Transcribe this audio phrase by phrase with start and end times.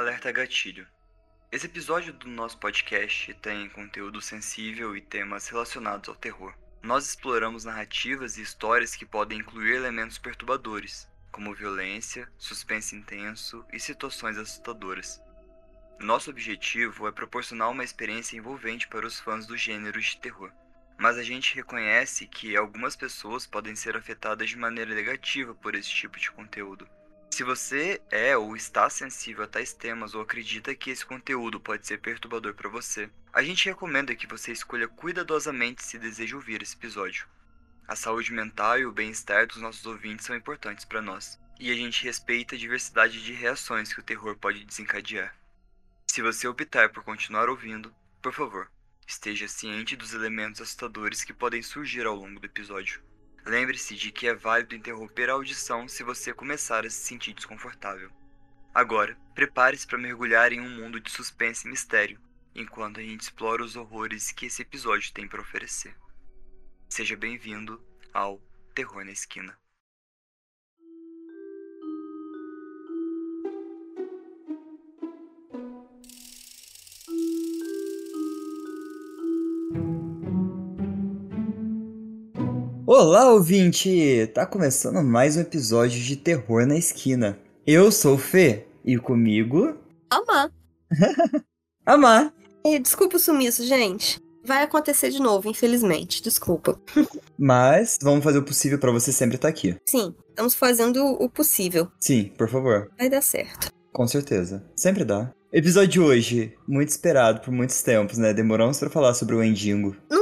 [0.00, 0.86] Alerta Gatilho.
[1.52, 6.54] Esse episódio do nosso podcast tem conteúdo sensível e temas relacionados ao terror.
[6.82, 13.78] Nós exploramos narrativas e histórias que podem incluir elementos perturbadores, como violência, suspense intenso e
[13.78, 15.20] situações assustadoras.
[15.98, 20.50] Nosso objetivo é proporcionar uma experiência envolvente para os fãs do gênero de terror.
[20.96, 25.90] Mas a gente reconhece que algumas pessoas podem ser afetadas de maneira negativa por esse
[25.90, 26.88] tipo de conteúdo.
[27.30, 31.86] Se você é ou está sensível a tais temas ou acredita que esse conteúdo pode
[31.86, 36.74] ser perturbador para você, a gente recomenda que você escolha cuidadosamente se deseja ouvir esse
[36.74, 37.26] episódio.
[37.86, 41.74] A saúde mental e o bem-estar dos nossos ouvintes são importantes para nós, e a
[41.74, 45.34] gente respeita a diversidade de reações que o terror pode desencadear.
[46.08, 48.70] Se você optar por continuar ouvindo, por favor,
[49.06, 53.00] esteja ciente dos elementos assustadores que podem surgir ao longo do episódio.
[53.44, 58.10] Lembre-se de que é válido interromper a audição se você começar a se sentir desconfortável.
[58.74, 62.20] Agora, prepare-se para mergulhar em um mundo de suspense e mistério,
[62.54, 65.96] enquanto a gente explora os horrores que esse episódio tem para oferecer.
[66.88, 67.82] Seja bem-vindo
[68.12, 68.40] ao
[68.74, 69.58] Terror na Esquina.
[82.92, 84.26] Olá, ouvinte!
[84.34, 87.38] Tá começando mais um episódio de Terror na Esquina.
[87.64, 89.76] Eu sou o Fê e comigo.
[90.10, 90.50] Amar.
[91.86, 92.34] Amar.
[92.64, 94.18] E, desculpa o sumiço, gente.
[94.44, 96.20] Vai acontecer de novo, infelizmente.
[96.20, 96.80] Desculpa.
[97.38, 99.76] Mas vamos fazer o possível para você sempre estar aqui.
[99.88, 101.86] Sim, estamos fazendo o possível.
[102.00, 102.90] Sim, por favor.
[102.98, 103.70] Vai dar certo.
[103.92, 104.64] Com certeza.
[104.74, 105.32] Sempre dá.
[105.52, 108.34] Episódio de hoje, muito esperado por muitos tempos, né?
[108.34, 109.96] Demoramos para falar sobre o Endingo.
[110.10, 110.19] Nunca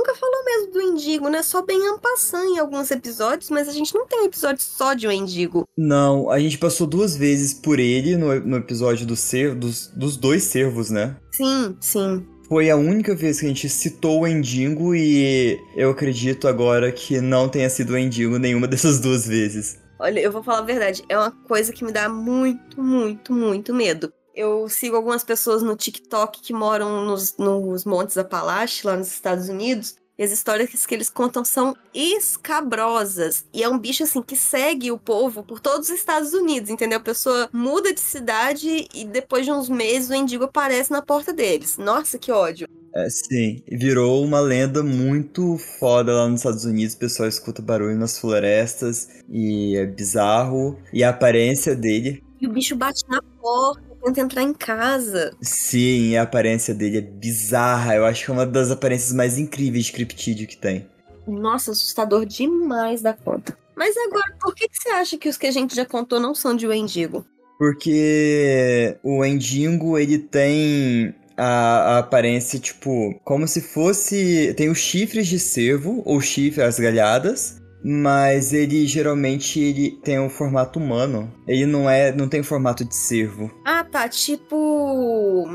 [0.68, 1.42] mesmo do Endigo, né?
[1.42, 5.12] Só bem ampassando em alguns episódios, mas a gente não tem episódio só de o
[5.12, 5.64] Endigo.
[5.76, 10.16] Não, a gente passou duas vezes por ele no, no episódio do ser, dos, dos
[10.16, 11.16] dois servos, né?
[11.32, 12.26] Sim, sim.
[12.48, 17.20] Foi a única vez que a gente citou o Endigo e eu acredito agora que
[17.20, 19.78] não tenha sido o Endigo nenhuma dessas duas vezes.
[19.98, 23.74] Olha, eu vou falar a verdade, é uma coisa que me dá muito, muito, muito
[23.74, 24.12] medo.
[24.34, 29.48] Eu sigo algumas pessoas no TikTok que moram nos, nos Montes Apalache, lá nos Estados
[29.48, 33.46] Unidos, e as histórias que eles contam são escabrosas.
[33.52, 36.98] E é um bicho, assim, que segue o povo por todos os Estados Unidos, entendeu?
[36.98, 41.32] A pessoa muda de cidade e depois de uns meses o Endigo aparece na porta
[41.32, 41.78] deles.
[41.78, 42.66] Nossa, que ódio.
[42.94, 43.62] É, sim.
[43.70, 46.94] Virou uma lenda muito foda lá nos Estados Unidos.
[46.94, 50.76] O pessoal escuta barulho nas florestas e é bizarro.
[50.92, 52.24] E a aparência dele.
[52.40, 55.32] E o bicho bate na porta tenta entrar em casa.
[55.40, 57.94] Sim, a aparência dele é bizarra.
[57.94, 60.88] Eu acho que é uma das aparências mais incríveis de criptídeo que tem.
[61.26, 63.56] Nossa, assustador demais da conta.
[63.76, 66.34] Mas agora, por que, que você acha que os que a gente já contou não
[66.34, 67.24] são de Wendigo?
[67.58, 74.54] Porque o Wendigo, ele tem a, a, aparência, tipo, como se fosse.
[74.56, 80.30] Tem os chifres de cervo, ou chifres, as galhadas, mas ele geralmente ele tem um
[80.30, 81.32] formato humano.
[81.46, 83.50] Ele não é, não tem formato de cervo.
[83.64, 85.46] Ah, tá, tipo,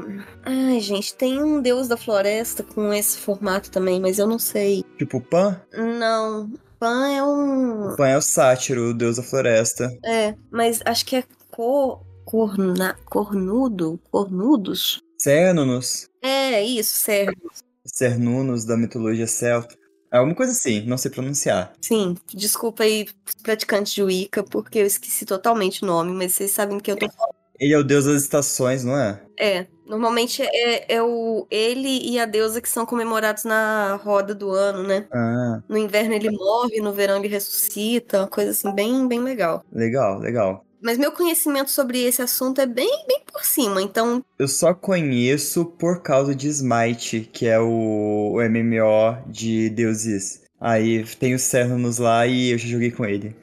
[0.44, 4.84] ai, gente, tem um deus da floresta com esse formato também, mas eu não sei.
[4.98, 5.62] Tipo Pan?
[5.74, 9.90] Não, Pan é um Pan é o sátiro, o deus da floresta.
[10.06, 15.02] É, mas acho que é cor corna, cornudo, cornudos.
[15.18, 16.10] Cernunus.
[16.22, 17.64] É, isso, Cernunus.
[17.86, 19.76] Cernunus da mitologia celta.
[20.14, 21.74] É alguma coisa assim, não sei pronunciar.
[21.82, 23.08] Sim, desculpa aí,
[23.42, 27.10] praticantes de Wicca, porque eu esqueci totalmente o nome, mas vocês sabem que eu tô
[27.10, 27.34] falando.
[27.60, 29.20] Ele é o deus das estações, não é?
[29.40, 34.52] É, normalmente é, é o ele e a deusa que são comemorados na roda do
[34.52, 35.08] ano, né?
[35.12, 35.64] Ah.
[35.68, 39.64] No inverno ele morre, no verão ele ressuscita, uma coisa assim bem, bem legal.
[39.72, 40.64] Legal, legal.
[40.84, 44.22] Mas meu conhecimento sobre esse assunto é bem, bem por cima, então.
[44.38, 50.42] Eu só conheço por causa de Smite, que é o, o MMO de deuses.
[50.60, 53.34] Aí tem o Cernunnos lá e eu já joguei com ele.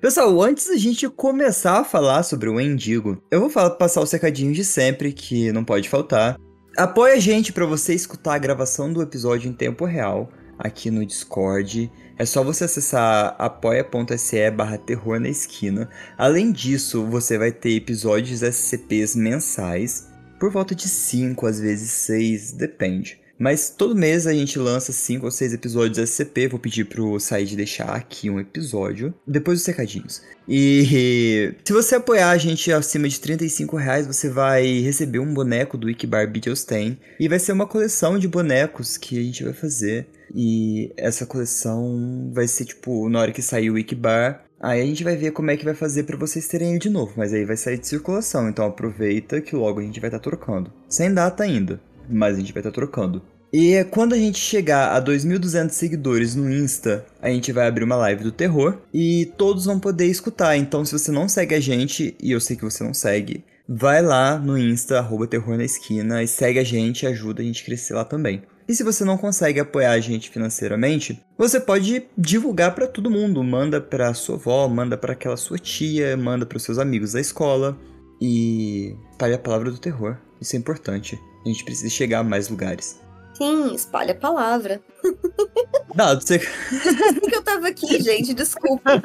[0.00, 4.06] Pessoal, antes da gente começar a falar sobre o Endigo, eu vou falar, passar o
[4.06, 6.36] secadinho de sempre, que não pode faltar.
[6.76, 11.06] Apoie a gente para você escutar a gravação do episódio em tempo real aqui no
[11.06, 11.90] Discord.
[12.22, 15.90] É só você acessar apoia.se barra terror na esquina.
[16.16, 20.08] Além disso, você vai ter episódios SCPs mensais,
[20.38, 23.20] por volta de 5, às vezes 6, depende.
[23.42, 26.46] Mas todo mês a gente lança 5 ou 6 episódios SCP.
[26.46, 29.12] Vou pedir pro Said deixar aqui um episódio.
[29.26, 30.22] Depois dos secadinhos.
[30.48, 35.76] E se você apoiar a gente acima de 35 reais, você vai receber um boneco
[35.76, 36.96] do Wikibar Beatlestain.
[37.18, 40.06] E vai ser uma coleção de bonecos que a gente vai fazer.
[40.32, 45.02] E essa coleção vai ser tipo, na hora que sair o Wikibar, Aí a gente
[45.02, 47.44] vai ver como é que vai fazer para vocês terem ele de novo, mas aí
[47.44, 50.72] vai sair de circulação, então aproveita que logo a gente vai estar tá trocando.
[50.88, 53.20] Sem data ainda, mas a gente vai estar tá trocando.
[53.52, 57.96] E quando a gente chegar a 2.200 seguidores no Insta, a gente vai abrir uma
[57.96, 60.56] live do terror e todos vão poder escutar.
[60.56, 64.00] Então, se você não segue a gente, e eu sei que você não segue, vai
[64.00, 67.60] lá no Insta, arroba terror na esquina, e segue a gente e ajuda a gente
[67.62, 68.42] a crescer lá também.
[68.66, 73.44] E se você não consegue apoiar a gente financeiramente, você pode divulgar para todo mundo.
[73.44, 77.78] Manda para sua avó, manda para aquela sua tia, manda para seus amigos da escola
[78.18, 80.16] e espalhe a palavra do terror.
[80.40, 81.20] Isso é importante.
[81.44, 82.98] A gente precisa chegar a mais lugares.
[83.42, 84.80] Sim, espalha a palavra.
[85.96, 86.38] Dado você.
[86.38, 89.02] que eu tava aqui, gente, desculpa.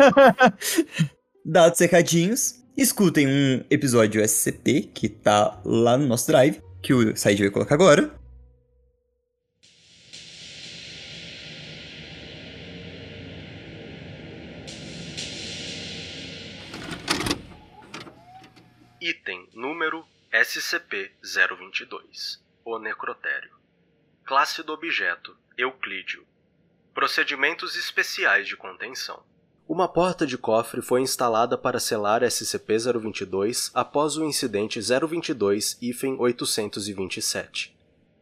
[1.44, 7.42] Dados recadinhos, escutem um episódio SCP que tá lá no nosso drive, que o Said
[7.42, 8.16] vai colocar agora.
[19.02, 23.57] Item número SCP-022 O Necrotério
[24.28, 26.24] Classe do objeto: Euclídeo.
[26.94, 29.24] Procedimentos especiais de contenção.
[29.66, 37.72] Uma porta de cofre foi instalada para selar SCP-022 após o incidente 022-827.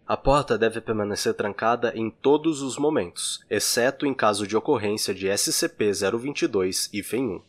[0.06, 5.26] A porta deve permanecer trancada em todos os momentos, exceto em caso de ocorrência de
[5.26, 7.42] SCP-022-1.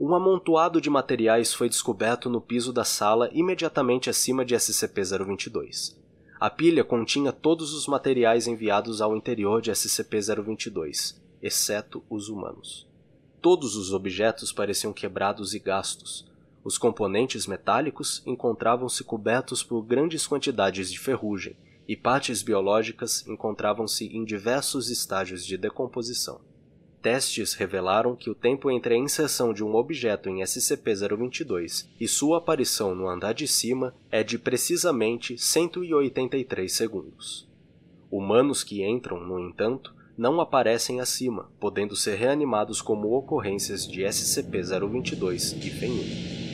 [0.00, 5.98] Um amontoado de materiais foi descoberto no piso da sala imediatamente acima de SCP-022.
[6.40, 12.88] A pilha continha todos os materiais enviados ao interior de SCP-022, exceto os humanos.
[13.42, 16.27] Todos os objetos pareciam quebrados e gastos,
[16.64, 21.56] os componentes metálicos encontravam-se cobertos por grandes quantidades de ferrugem,
[21.88, 26.40] e partes biológicas encontravam-se em diversos estágios de decomposição.
[27.00, 32.38] Testes revelaram que o tempo entre a inserção de um objeto em SCP-022 e sua
[32.38, 37.48] aparição no andar de cima é de precisamente 183 segundos.
[38.10, 45.56] Humanos que entram, no entanto, não aparecem acima, podendo ser reanimados como ocorrências de SCP-022
[45.64, 46.47] e FEN-1.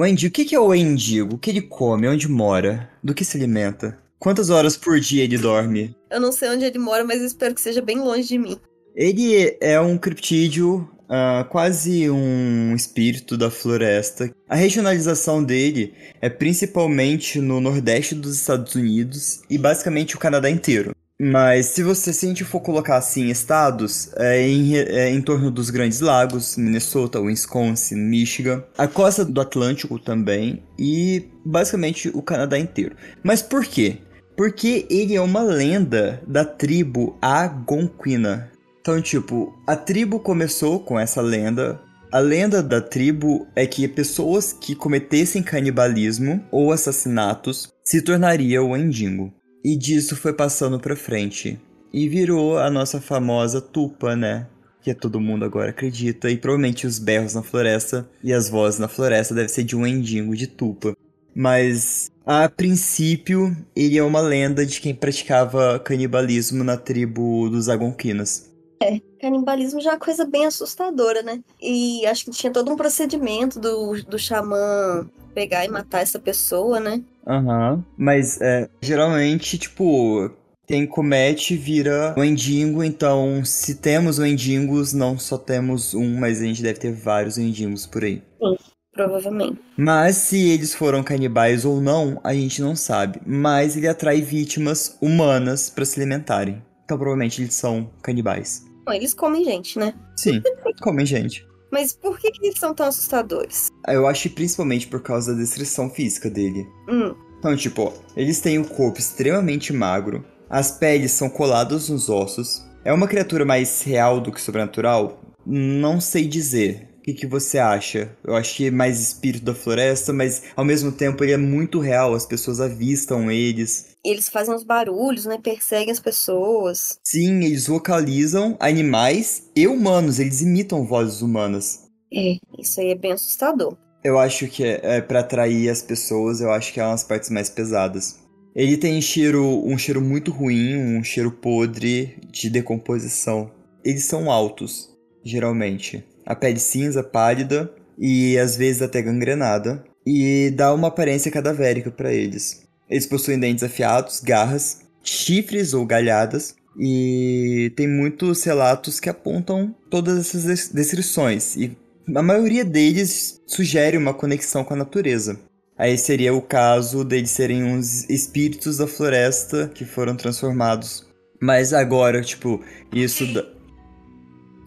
[0.00, 1.34] O endigo, o que é o endigo?
[1.34, 2.08] O que ele come?
[2.08, 2.88] Onde mora?
[3.04, 3.98] Do que se alimenta?
[4.18, 5.94] Quantas horas por dia ele dorme?
[6.10, 8.56] Eu não sei onde ele mora, mas espero que seja bem longe de mim.
[8.96, 14.34] Ele é um criptídeo, uh, quase um espírito da floresta.
[14.48, 15.92] A regionalização dele
[16.22, 20.96] é principalmente no nordeste dos Estados Unidos e basicamente o Canadá inteiro.
[21.22, 25.50] Mas se você se a gente for colocar assim estados, é em, é em torno
[25.50, 32.58] dos grandes lagos, Minnesota, Wisconsin, Michigan, a costa do Atlântico também e basicamente o Canadá
[32.58, 32.96] inteiro.
[33.22, 33.98] Mas por quê?
[34.34, 38.50] Porque ele é uma lenda da tribo Algonquina.
[38.80, 41.78] Então, tipo, a tribo começou com essa lenda.
[42.10, 48.76] A lenda da tribo é que pessoas que cometessem canibalismo ou assassinatos se tornariam o
[48.76, 49.30] Endingo.
[49.62, 51.60] E disso foi passando pra frente.
[51.92, 54.46] E virou a nossa famosa tupa, né?
[54.82, 56.30] Que todo mundo agora acredita.
[56.30, 59.86] E provavelmente os berros na floresta e as vozes na floresta devem ser de um
[59.86, 60.96] endingo de tupa.
[61.34, 68.49] Mas a princípio, ele é uma lenda de quem praticava canibalismo na tribo dos Agonquinas.
[68.82, 71.40] É, canibalismo já é uma coisa bem assustadora, né?
[71.60, 76.80] E acho que tinha todo um procedimento do, do xamã pegar e matar essa pessoa,
[76.80, 77.02] né?
[77.26, 77.74] Aham.
[77.74, 77.84] Uhum.
[77.96, 80.30] Mas é, geralmente, tipo,
[80.66, 86.40] quem comete vira o endingo, então se temos o endingos, não só temos um, mas
[86.40, 88.22] a gente deve ter vários endingos por aí.
[88.38, 88.56] Sim,
[88.94, 89.60] provavelmente.
[89.76, 93.20] Mas se eles foram canibais ou não, a gente não sabe.
[93.26, 96.62] Mas ele atrai vítimas humanas para se alimentarem.
[96.84, 98.69] Então provavelmente eles são canibais.
[98.84, 99.94] Bom, eles comem gente, né?
[100.16, 100.42] Sim,
[100.80, 101.46] comem gente.
[101.70, 103.68] Mas por que, que eles são tão assustadores?
[103.86, 106.66] Eu acho principalmente por causa da descrição física dele.
[106.88, 107.14] Hum.
[107.38, 112.66] Então, tipo, eles têm um corpo extremamente magro, as peles são coladas nos ossos.
[112.84, 115.20] É uma criatura mais real do que sobrenatural?
[115.46, 116.88] Não sei dizer.
[116.98, 118.14] O que, que você acha?
[118.22, 122.14] Eu que é mais espírito da floresta, mas ao mesmo tempo ele é muito real,
[122.14, 123.89] as pessoas avistam eles.
[124.04, 125.38] Eles fazem os barulhos, né?
[125.42, 126.98] Perseguem as pessoas.
[127.04, 131.90] Sim, eles localizam animais e humanos, eles imitam vozes humanas.
[132.12, 133.76] É, isso aí é bem assustador.
[134.02, 137.04] Eu acho que é, é para atrair as pessoas, eu acho que é uma das
[137.04, 138.18] partes mais pesadas.
[138.54, 143.52] Ele tem cheiro, um cheiro muito ruim, um cheiro podre de decomposição.
[143.84, 144.88] Eles são altos,
[145.22, 146.04] geralmente.
[146.26, 152.12] A pele cinza, pálida e às vezes até gangrenada, e dá uma aparência cadavérica para
[152.12, 152.66] eles.
[152.90, 160.34] Eles possuem dentes afiados, garras, chifres ou galhadas, e tem muitos relatos que apontam todas
[160.34, 161.76] essas descrições, e
[162.14, 165.38] a maioria deles sugere uma conexão com a natureza.
[165.78, 171.06] Aí seria o caso deles serem uns espíritos da floresta que foram transformados.
[171.40, 173.32] Mas agora, tipo, isso.
[173.32, 173.46] Da...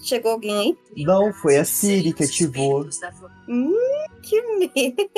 [0.03, 1.03] Chegou alguém aí?
[1.05, 2.89] Não, foi a Siri que ativou.
[3.47, 3.75] Hum,
[4.23, 5.09] que medo!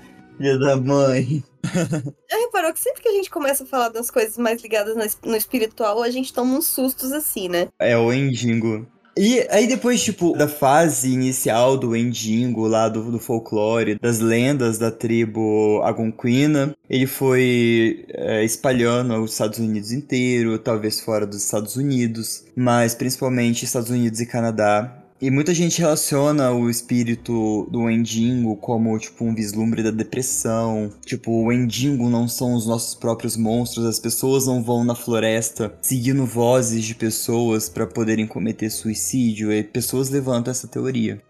[0.40, 1.44] Filha da mãe.
[1.62, 5.36] Já reparou que sempre que a gente começa a falar das coisas mais ligadas no
[5.36, 7.68] espiritual, a gente toma uns sustos assim, né?
[7.78, 8.86] É o Endingo.
[9.14, 14.78] E aí depois, tipo, da fase inicial do Endingo, lá do, do folclore, das lendas
[14.78, 21.76] da tribo Algonquina, ele foi é, espalhando os Estados Unidos inteiro, talvez fora dos Estados
[21.76, 24.99] Unidos, mas principalmente Estados Unidos e Canadá.
[25.20, 30.90] E muita gente relaciona o espírito do Wendigo como, tipo, um vislumbre da depressão.
[31.04, 35.76] Tipo, o Wendigo não são os nossos próprios monstros, as pessoas não vão na floresta
[35.82, 41.20] seguindo vozes de pessoas para poderem cometer suicídio, e pessoas levantam essa teoria.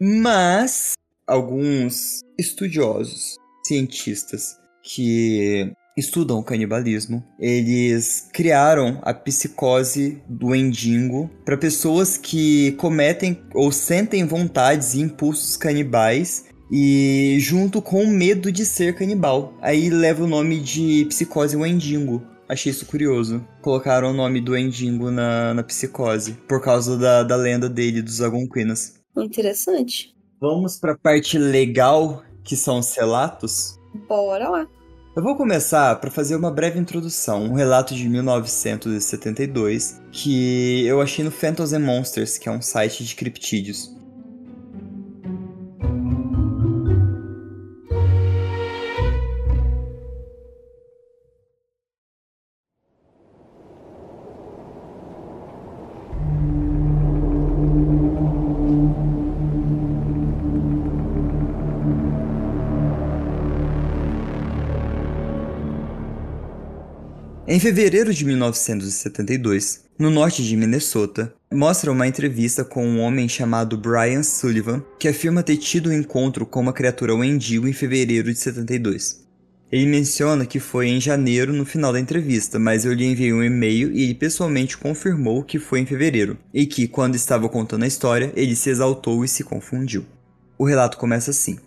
[0.00, 0.92] Mas
[1.26, 12.16] alguns estudiosos, cientistas que estudam o canibalismo, eles criaram a psicose do endingo para pessoas
[12.16, 18.94] que cometem ou sentem vontades e impulsos canibais e junto com o medo de ser
[18.94, 19.54] canibal.
[19.60, 22.22] Aí leva o nome de psicose Wendingo.
[22.48, 23.46] Achei isso curioso.
[23.62, 28.20] Colocaram o nome do Endingo na, na psicose, por causa da, da lenda dele, dos
[28.20, 28.94] Algonquinas.
[29.16, 30.16] Interessante.
[30.40, 33.78] Vamos pra parte legal, que são os relatos?
[34.08, 34.68] Bora lá.
[35.16, 41.24] Eu vou começar para fazer uma breve introdução, um relato de 1972 que eu achei
[41.24, 43.92] no Phantoms and Monsters, que é um site de criptídeos.
[67.52, 73.76] Em fevereiro de 1972, no norte de Minnesota, mostra uma entrevista com um homem chamado
[73.76, 78.38] Brian Sullivan, que afirma ter tido um encontro com uma criatura Wendigo em fevereiro de
[78.38, 79.26] 72.
[79.72, 83.42] Ele menciona que foi em janeiro no final da entrevista, mas eu lhe enviei um
[83.42, 87.88] e-mail e ele pessoalmente confirmou que foi em fevereiro, e que, quando estava contando a
[87.88, 90.06] história, ele se exaltou e se confundiu.
[90.56, 91.58] O relato começa assim.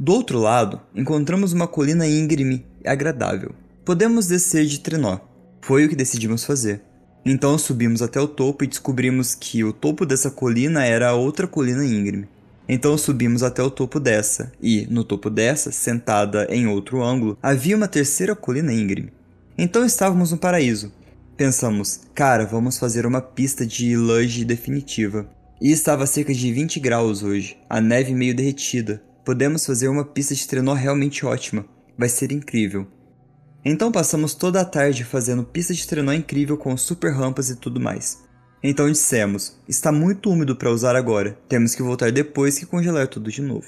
[0.00, 3.54] Do outro lado, encontramos uma colina íngreme e agradável,
[3.88, 5.18] Podemos descer de trenó.
[5.62, 6.82] Foi o que decidimos fazer.
[7.24, 11.82] Então subimos até o topo e descobrimos que o topo dessa colina era outra colina
[11.82, 12.28] íngreme.
[12.68, 17.74] Então subimos até o topo dessa, e, no topo dessa, sentada em outro ângulo, havia
[17.74, 19.10] uma terceira colina íngreme.
[19.56, 20.92] Então estávamos no paraíso.
[21.34, 25.26] Pensamos, cara, vamos fazer uma pista de luge definitiva.
[25.62, 29.02] E estava a cerca de 20 graus hoje, a neve meio derretida.
[29.24, 31.64] Podemos fazer uma pista de trenó realmente ótima.
[31.96, 32.86] Vai ser incrível.
[33.64, 37.80] Então passamos toda a tarde fazendo pista de trenó incrível com super rampas e tudo
[37.80, 38.22] mais.
[38.62, 43.30] Então dissemos: está muito úmido para usar agora, temos que voltar depois que congelar tudo
[43.30, 43.66] de novo.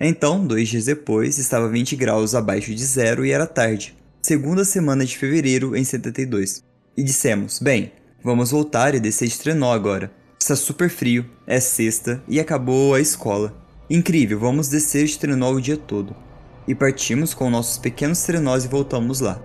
[0.00, 5.04] Então, dois dias depois, estava 20 graus abaixo de zero e era tarde, segunda semana
[5.04, 6.64] de fevereiro em 72.
[6.96, 7.92] E dissemos: bem,
[8.24, 10.12] vamos voltar e descer de trenó agora.
[10.38, 13.56] Está super frio, é sexta e acabou a escola.
[13.88, 16.16] Incrível, vamos descer de trenó o dia todo
[16.66, 19.40] e partimos com nossos pequenos trenós e voltamos lá.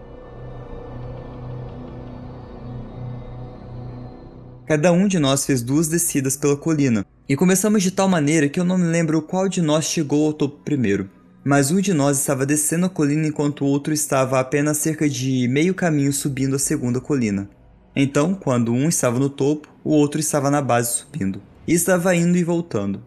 [4.68, 8.60] Cada um de nós fez duas descidas pela colina, e começamos de tal maneira que
[8.60, 11.10] eu não me lembro qual de nós chegou ao topo primeiro.
[11.44, 15.48] Mas um de nós estava descendo a colina enquanto o outro estava apenas cerca de
[15.48, 17.50] meio caminho subindo a segunda colina.
[17.96, 22.38] Então, quando um estava no topo, o outro estava na base subindo, e estava indo
[22.38, 23.02] e voltando.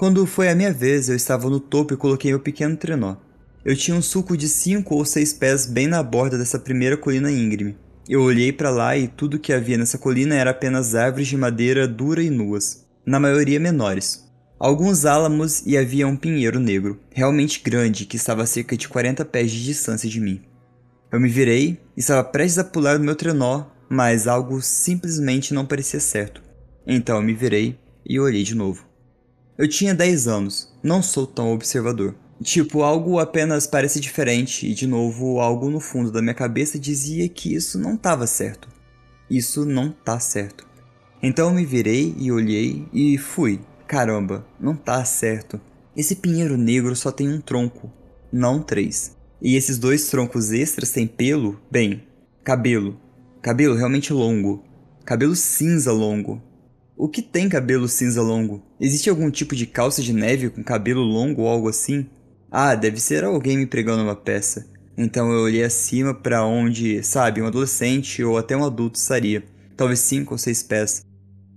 [0.00, 3.16] Quando foi a minha vez, eu estava no topo e coloquei meu pequeno trenó.
[3.62, 7.30] Eu tinha um sulco de cinco ou seis pés bem na borda dessa primeira colina
[7.30, 7.76] íngreme.
[8.08, 11.86] Eu olhei para lá e tudo que havia nessa colina era apenas árvores de madeira
[11.86, 14.26] dura e nuas, na maioria menores.
[14.58, 19.22] Alguns álamos e havia um pinheiro negro, realmente grande, que estava a cerca de 40
[19.26, 20.40] pés de distância de mim.
[21.12, 25.66] Eu me virei e estava prestes a pular do meu trenó, mas algo simplesmente não
[25.66, 26.42] parecia certo.
[26.86, 27.78] Então eu me virei
[28.08, 28.88] e olhei de novo.
[29.60, 32.14] Eu tinha 10 anos, não sou tão observador.
[32.42, 37.28] Tipo, algo apenas parece diferente e de novo algo no fundo da minha cabeça dizia
[37.28, 38.68] que isso não estava certo.
[39.28, 40.66] Isso não tá certo.
[41.22, 43.60] Então eu me virei e olhei e fui.
[43.86, 45.60] Caramba, não tá certo.
[45.94, 47.92] Esse pinheiro negro só tem um tronco,
[48.32, 49.14] não três.
[49.42, 51.60] E esses dois troncos extras têm pelo?
[51.70, 52.02] Bem,
[52.42, 52.98] cabelo.
[53.42, 54.64] Cabelo realmente longo.
[55.04, 56.42] Cabelo cinza longo.
[57.02, 58.62] O que tem cabelo cinza longo?
[58.78, 62.06] Existe algum tipo de calça de neve com cabelo longo ou algo assim?
[62.50, 64.66] Ah, deve ser alguém me pregando uma peça.
[64.98, 69.42] Então eu olhei acima para onde, sabe, um adolescente ou até um adulto estaria.
[69.78, 71.00] Talvez cinco ou seis pés.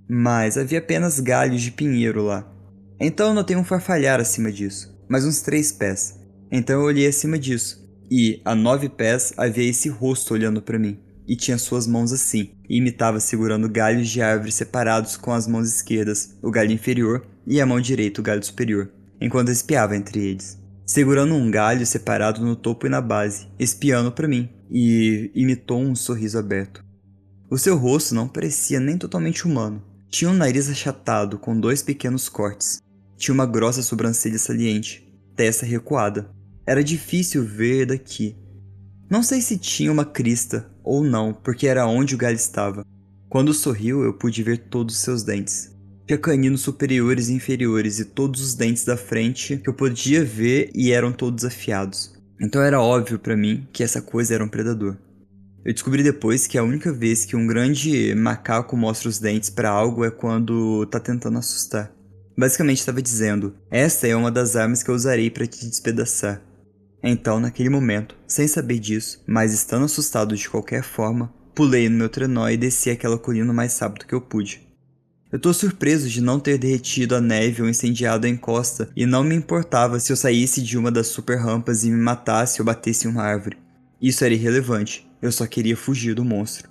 [0.10, 2.50] Mas havia apenas galhos de pinheiro lá.
[2.98, 6.22] Então eu notei um farfalhar acima disso, mais uns três pés.
[6.50, 11.03] Então eu olhei acima disso, e a nove pés havia esse rosto olhando para mim
[11.28, 15.68] e tinha suas mãos assim, e imitava segurando galhos de árvore separados com as mãos
[15.68, 18.90] esquerdas, o galho inferior, e a mão direita, o galho superior,
[19.20, 20.58] enquanto espiava entre eles.
[20.86, 25.96] Segurando um galho separado no topo e na base, espiando para mim, e imitou um
[25.96, 26.84] sorriso aberto.
[27.50, 29.84] O seu rosto não parecia nem totalmente humano.
[30.10, 32.82] Tinha um nariz achatado com dois pequenos cortes.
[33.18, 36.30] Tinha uma grossa sobrancelha saliente, testa recuada.
[36.66, 38.36] Era difícil ver daqui,
[39.14, 42.86] não sei se tinha uma crista ou não, porque era onde o galho estava.
[43.30, 45.72] Quando sorriu, eu pude ver todos os seus dentes.
[46.06, 50.70] Tinha caninos superiores e inferiores e todos os dentes da frente que eu podia ver
[50.76, 52.14] e eram todos afiados.
[52.40, 54.98] Então era óbvio para mim que essa coisa era um predador.
[55.66, 59.70] Eu descobri depois que a única vez que um grande macaco mostra os dentes para
[59.70, 61.90] algo é quando tá tentando assustar.
[62.38, 66.42] Basicamente estava dizendo: "Esta é uma das armas que eu usarei para te despedaçar".
[67.04, 72.08] Então, naquele momento, sem saber disso, mas estando assustado de qualquer forma, pulei no meu
[72.08, 74.62] trenó e desci aquela colina o mais rápido que eu pude.
[75.30, 79.24] Eu tô surpreso de não ter derretido a neve ou incendiado a encosta, e não
[79.24, 83.06] me importava se eu saísse de uma das super rampas e me matasse ou batesse
[83.06, 83.58] em uma árvore.
[84.02, 86.70] Isso era irrelevante, eu só queria fugir do monstro.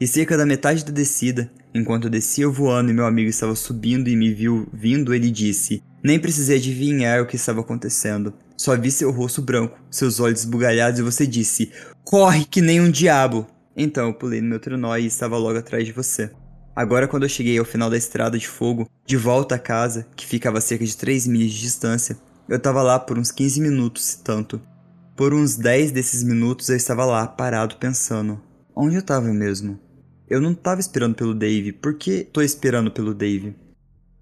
[0.00, 4.08] E cerca da metade da descida, enquanto eu descia voando e meu amigo estava subindo
[4.08, 8.32] e me viu vindo, ele disse: Nem precisei adivinhar o que estava acontecendo.
[8.58, 11.70] Só vi seu rosto branco, seus olhos esbugalhados e você disse:
[12.02, 13.46] Corre que nem um diabo!
[13.76, 16.28] Então eu pulei no meu trenó e estava logo atrás de você.
[16.74, 20.26] Agora, quando eu cheguei ao final da estrada de fogo, de volta à casa, que
[20.26, 22.18] ficava a cerca de 3 milhas de distância,
[22.48, 24.60] eu estava lá por uns 15 minutos, se tanto.
[25.14, 28.42] Por uns 10 desses minutos eu estava lá, parado, pensando:
[28.74, 29.78] onde eu estava mesmo?
[30.28, 33.54] Eu não estava esperando pelo Dave, por que tô esperando pelo Dave?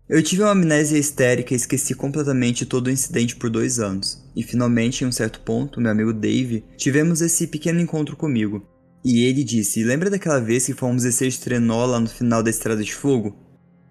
[0.09, 4.25] Eu tive uma amnésia histérica e esqueci completamente todo o incidente por dois anos.
[4.37, 8.65] E finalmente, em um certo ponto, meu amigo Dave, tivemos esse pequeno encontro comigo.
[9.05, 12.51] E ele disse: Lembra daquela vez que fomos descer de trenó lá no final da
[12.51, 13.37] Estrada de Fogo?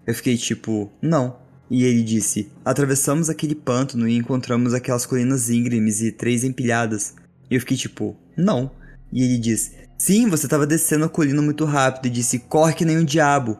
[0.06, 1.38] Eu fiquei tipo: Não.
[1.70, 7.14] E ele disse: Atravessamos aquele pântano e encontramos aquelas colinas íngremes e três empilhadas.
[7.50, 8.70] E eu fiquei tipo: Não.
[9.12, 12.86] E ele disse: Sim, você estava descendo a colina muito rápido e disse: Corre que
[12.86, 13.58] nem um diabo.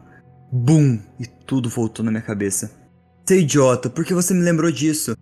[0.51, 0.99] Bum!
[1.19, 2.69] E tudo voltou na minha cabeça.
[3.27, 5.15] Seu idiota, por que você me lembrou disso?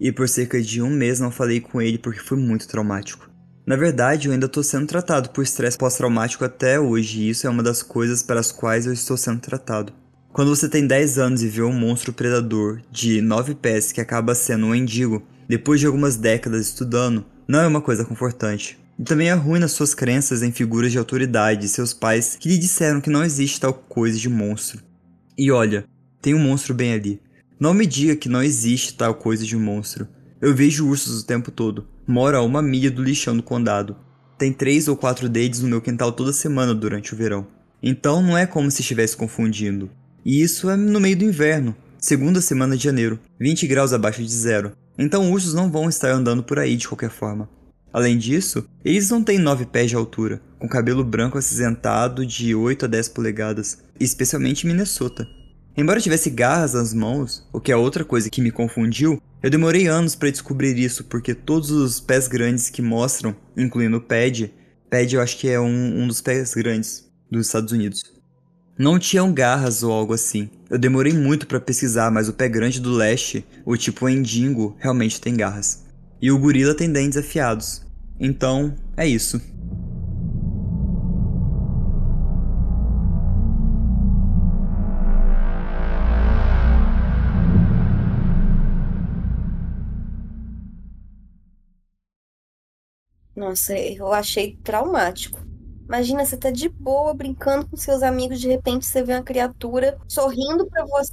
[0.00, 3.28] E por cerca de um mês não falei com ele porque foi muito traumático.
[3.66, 7.50] Na verdade, eu ainda estou sendo tratado por estresse pós-traumático até hoje, e isso é
[7.50, 9.92] uma das coisas para as quais eu estou sendo tratado.
[10.32, 14.34] Quando você tem 10 anos e vê um monstro predador de 9 pés que acaba
[14.34, 18.80] sendo um mendigo, depois de algumas décadas estudando, não é uma coisa confortante.
[18.98, 22.58] E também é ruim nas suas crenças em figuras de autoridade, seus pais que lhe
[22.58, 24.82] disseram que não existe tal coisa de monstro.
[25.36, 25.84] E olha,
[26.20, 27.20] tem um monstro bem ali.
[27.58, 30.06] Não me diga que não existe tal coisa de monstro.
[30.40, 31.86] Eu vejo ursos o tempo todo.
[32.06, 33.96] Moro a uma milha do lixão do condado.
[34.36, 37.46] Tem três ou quatro deles no meu quintal toda semana durante o verão.
[37.82, 39.90] Então não é como se estivesse confundindo.
[40.24, 44.32] E isso é no meio do inverno, segunda semana de janeiro, 20 graus abaixo de
[44.32, 44.72] zero.
[44.98, 47.48] Então ursos não vão estar andando por aí de qualquer forma.
[47.92, 52.86] Além disso, eles não têm 9 pés de altura, com cabelo branco acinzentado de 8
[52.86, 55.28] a 10 polegadas, especialmente em Minnesota.
[55.76, 59.86] Embora tivesse garras nas mãos, o que é outra coisa que me confundiu, eu demorei
[59.86, 64.52] anos para descobrir isso, porque todos os pés grandes que mostram, incluindo o pad,
[64.90, 68.02] pad eu acho que é um, um dos pés grandes dos Estados Unidos,
[68.78, 70.50] não tinham garras ou algo assim.
[70.68, 75.20] Eu demorei muito para pesquisar, mas o pé grande do leste, o tipo endingo, realmente
[75.20, 75.84] tem garras.
[76.20, 77.82] E o gorila tem dentes afiados.
[78.18, 79.40] Então, é isso.
[93.52, 95.38] Nossa, eu achei traumático.
[95.86, 99.98] Imagina, você tá de boa brincando com seus amigos, de repente você vê uma criatura
[100.08, 101.12] sorrindo para você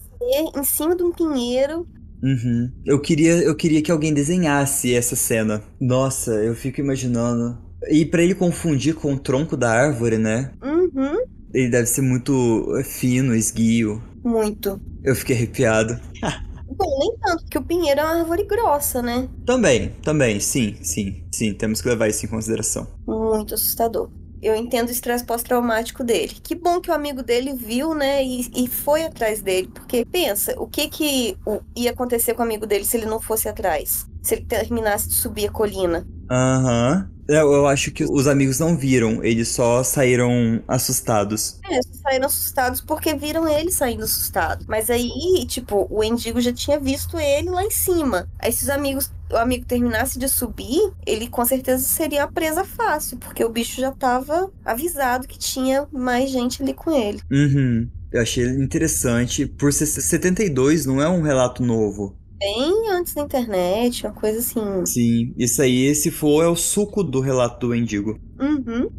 [0.55, 1.85] em cima de um pinheiro
[2.21, 2.69] Uhum.
[2.85, 5.63] Eu queria, eu queria que alguém desenhasse essa cena.
[5.79, 7.57] Nossa, eu fico imaginando.
[7.89, 10.51] E pra ele confundir com o tronco da árvore, né?
[10.61, 11.17] Uhum.
[11.53, 14.03] Ele deve ser muito fino, esguio.
[14.21, 14.81] Muito.
[15.01, 15.97] Eu fiquei arrepiado.
[16.77, 19.27] Bom, nem tanto, porque o pinheiro é uma árvore grossa, né?
[19.45, 21.53] Também, também, sim, sim, sim.
[21.53, 22.87] Temos que levar isso em consideração.
[23.07, 24.09] Muito assustador.
[24.41, 26.33] Eu entendo o estresse pós-traumático dele.
[26.41, 29.69] Que bom que o amigo dele viu, né, e, e foi atrás dele.
[29.73, 31.37] Porque pensa, o que que
[31.75, 34.05] ia acontecer com o amigo dele se ele não fosse atrás?
[34.21, 36.07] Se ele terminasse de subir a colina?
[36.31, 37.09] Aham.
[37.29, 41.59] Eu, eu acho que os amigos não viram, eles só saíram assustados.
[41.69, 44.65] É, saíram assustados porque viram ele saindo assustado.
[44.67, 48.27] Mas aí, tipo, o Endigo já tinha visto ele lá em cima.
[48.39, 52.65] Aí se os amigos, o amigo terminasse de subir, ele com certeza seria a presa
[52.65, 57.21] fácil, porque o bicho já tava avisado que tinha mais gente ali com ele.
[57.31, 57.87] Uhum.
[58.11, 59.45] Eu achei interessante.
[59.45, 62.17] Por ser 72, não é um relato novo.
[62.39, 64.85] Bem antes da internet, uma coisa assim.
[64.85, 68.17] Sim, isso aí, se for, é o suco do relato do Endigo.
[68.39, 68.89] Uhum.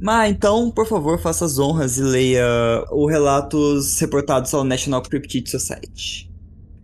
[0.00, 2.46] Mas então, por favor, faça as honras e leia
[2.92, 6.30] os relatos reportados ao National Cryptid Society.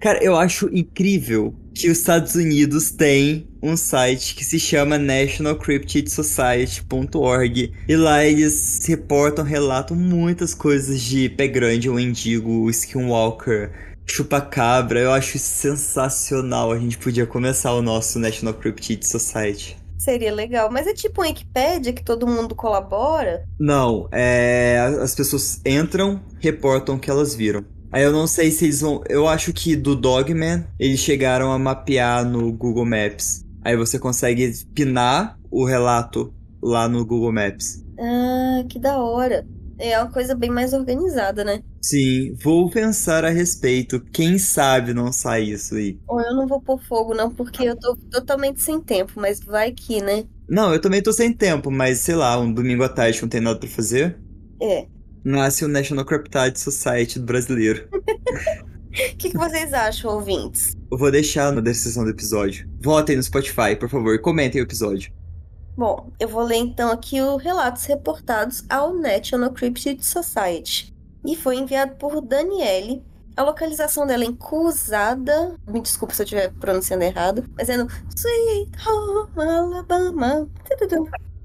[0.01, 7.73] Cara, eu acho incrível que os Estados Unidos têm um site que se chama nationalcryptidsociety.org
[7.87, 15.01] e lá eles reportam, relatam muitas coisas de pé grande, o endigo, o skinwalker, chupacabra.
[15.01, 16.73] Eu acho sensacional.
[16.73, 19.77] A gente podia começar o nosso National Cryptid Society.
[19.99, 20.70] Seria legal.
[20.70, 23.44] Mas é tipo uma Wikipédia que todo mundo colabora.
[23.59, 24.79] Não, é.
[25.01, 27.64] As pessoas entram, reportam o que elas viram.
[27.92, 29.03] Aí eu não sei se eles vão.
[29.09, 33.44] Eu acho que do Dogman eles chegaram a mapear no Google Maps.
[33.62, 37.85] Aí você consegue pinar o relato lá no Google Maps.
[37.99, 39.46] Ah, que da hora.
[39.79, 41.62] É uma coisa bem mais organizada, né?
[41.81, 44.01] Sim, vou pensar a respeito.
[44.12, 45.99] Quem sabe não sai isso aí.
[46.07, 49.73] Ou eu não vou pôr fogo, não, porque eu tô totalmente sem tempo, mas vai
[49.73, 50.25] que, né?
[50.49, 53.40] Não, eu também tô sem tempo, mas sei lá, um domingo à tarde não tem
[53.40, 54.19] nada pra fazer.
[54.61, 54.87] É.
[55.25, 57.88] Nasce o National Cryptid Society do brasileiro.
[57.93, 58.01] O
[59.16, 60.77] que, que vocês acham, ouvintes?
[60.90, 62.69] Eu vou deixar na descrição do episódio.
[62.83, 65.12] Votem no Spotify, por favor, e comentem o episódio.
[65.77, 70.89] Bom, eu vou ler então aqui os relatos reportados ao National Cryptid Society.
[71.24, 73.04] E foi enviado por Daniele.
[73.37, 75.54] A localização dela é em Cruzada.
[75.66, 77.44] Me desculpa se eu estiver pronunciando errado.
[77.56, 80.48] Mas é no Sweet Home Alabama.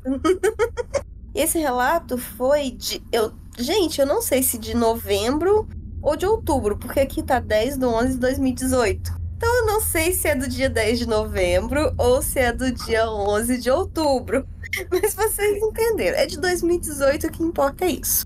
[1.33, 3.03] Esse relato foi de.
[3.11, 5.67] Eu, gente, eu não sei se de novembro
[6.01, 9.25] ou de outubro, porque aqui tá 10 de 11 de 2018.
[9.35, 12.71] Então eu não sei se é do dia 10 de novembro ou se é do
[12.71, 14.47] dia 11 de outubro.
[14.89, 16.17] Mas vocês entenderam.
[16.17, 18.25] É de 2018, o que importa é isso.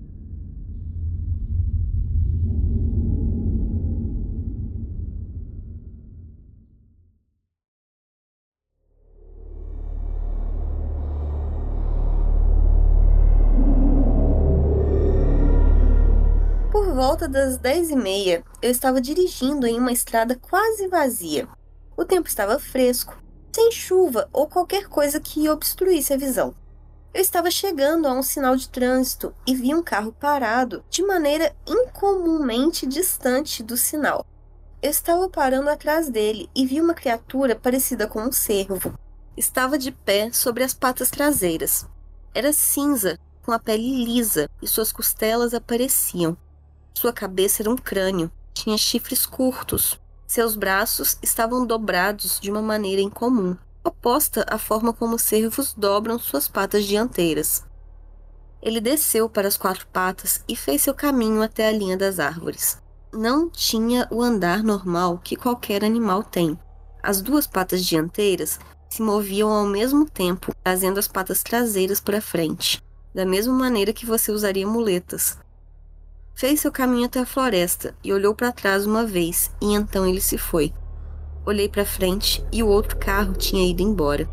[17.00, 21.48] Volta das 10h30, eu estava dirigindo em uma estrada quase vazia.
[21.96, 23.16] O tempo estava fresco,
[23.50, 26.54] sem chuva ou qualquer coisa que obstruísse a visão.
[27.14, 31.56] Eu estava chegando a um sinal de trânsito e vi um carro parado de maneira
[31.66, 34.26] incomumente distante do sinal.
[34.82, 38.92] Eu estava parando atrás dele e vi uma criatura parecida com um cervo.
[39.38, 41.86] Estava de pé sobre as patas traseiras.
[42.34, 46.36] Era cinza, com a pele lisa e suas costelas apareciam.
[46.94, 49.98] Sua cabeça era um crânio, tinha chifres curtos.
[50.26, 56.18] Seus braços estavam dobrados de uma maneira incomum, oposta à forma como os cervos dobram
[56.18, 57.64] suas patas dianteiras.
[58.62, 62.78] Ele desceu para as quatro patas e fez seu caminho até a linha das árvores.
[63.12, 66.58] Não tinha o andar normal que qualquer animal tem.
[67.02, 72.82] As duas patas dianteiras se moviam ao mesmo tempo, trazendo as patas traseiras para frente,
[73.14, 75.38] da mesma maneira que você usaria muletas.
[76.34, 80.20] Fez seu caminho até a floresta e olhou para trás uma vez, e então ele
[80.20, 80.72] se foi.
[81.44, 84.28] Olhei para frente e o outro carro tinha ido embora.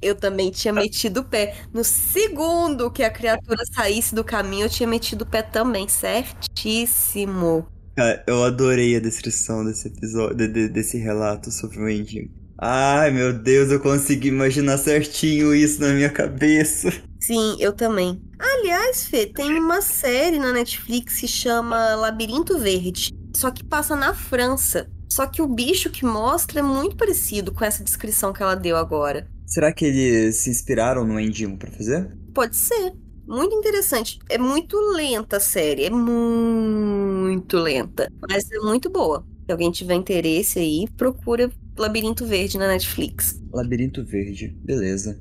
[0.00, 1.56] Eu também tinha metido o pé.
[1.72, 5.88] No segundo que a criatura saísse do caminho, eu tinha metido o pé também.
[5.88, 7.66] Certíssimo.
[7.96, 12.30] Cara, eu adorei a descrição desse episódio, de- de- desse relato sobre o Endigo.
[12.58, 16.90] Ai, meu Deus, eu consegui imaginar certinho isso na minha cabeça.
[17.20, 18.20] Sim, eu também.
[18.38, 23.10] Aliás, Fê, tem uma série na Netflix que se chama Labirinto Verde.
[23.34, 24.88] Só que passa na França.
[25.10, 28.76] Só que o bicho que mostra é muito parecido com essa descrição que ela deu
[28.76, 29.26] agora.
[29.46, 32.10] Será que eles se inspiraram no Endigo para fazer?
[32.34, 32.92] Pode ser.
[33.26, 34.18] Muito interessante.
[34.28, 35.84] É muito lenta a série.
[35.84, 38.10] É muito lenta.
[38.28, 39.26] Mas é muito boa.
[39.44, 43.40] Se alguém tiver interesse aí, procura Labirinto Verde na Netflix.
[43.52, 45.20] Labirinto Verde, beleza.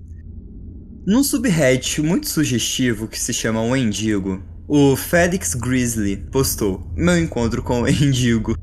[1.05, 7.61] Num subreddit muito sugestivo que se chama O Endigo, o Felix Grizzly postou meu encontro
[7.61, 8.57] com o Endigo.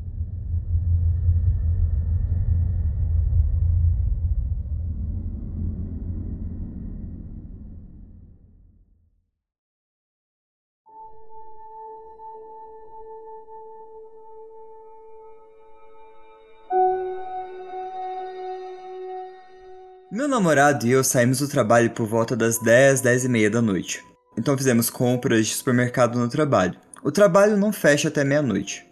[20.14, 23.62] Meu namorado e eu saímos do trabalho por volta das 10, 10 e meia da
[23.62, 24.04] noite.
[24.36, 26.78] Então fizemos compras de supermercado no trabalho.
[27.02, 28.86] O trabalho não fecha até meia-noite.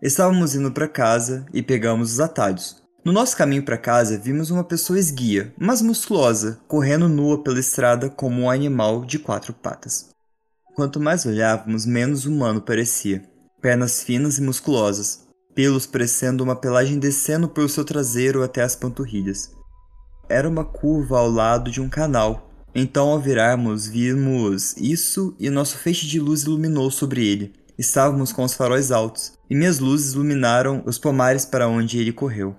[0.00, 2.82] Estávamos indo para casa e pegamos os atalhos.
[3.04, 8.08] No nosso caminho para casa, vimos uma pessoa esguia, mas musculosa, correndo nua pela estrada
[8.08, 10.08] como um animal de quatro patas.
[10.74, 13.22] Quanto mais olhávamos, menos humano parecia.
[13.60, 19.52] Pernas finas e musculosas, pelos parecendo uma pelagem descendo pelo seu traseiro até as panturrilhas
[20.28, 22.50] era uma curva ao lado de um canal.
[22.74, 27.52] Então, ao virarmos, vimos isso e nosso feixe de luz iluminou sobre ele.
[27.78, 32.56] Estávamos com os faróis altos, e minhas luzes iluminaram os pomares para onde ele correu.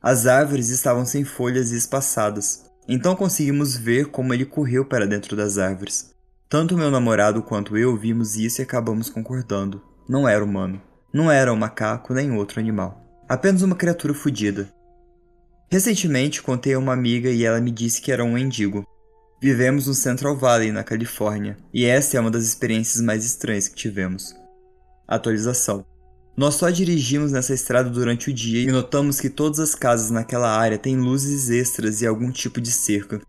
[0.00, 5.36] As árvores estavam sem folhas e espaçadas, então conseguimos ver como ele correu para dentro
[5.36, 6.10] das árvores.
[6.48, 9.82] Tanto meu namorado quanto eu vimos isso e acabamos concordando.
[10.08, 10.80] Não era humano.
[11.12, 13.04] Não era um macaco nem outro animal.
[13.28, 14.72] Apenas uma criatura fodida.
[15.70, 18.86] Recentemente contei a uma amiga e ela me disse que era um mendigo.
[19.40, 23.76] Vivemos no Central Valley, na Califórnia, e essa é uma das experiências mais estranhas que
[23.76, 24.34] tivemos.
[25.06, 25.84] Atualização.
[26.36, 30.56] Nós só dirigimos nessa estrada durante o dia e notamos que todas as casas naquela
[30.56, 33.20] área têm luzes extras e algum tipo de cerca.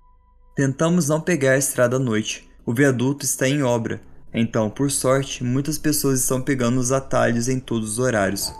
[0.56, 2.50] Tentamos não pegar a estrada à noite.
[2.66, 4.02] O viaduto está em obra,
[4.34, 8.54] então, por sorte, muitas pessoas estão pegando os atalhos em todos os horários.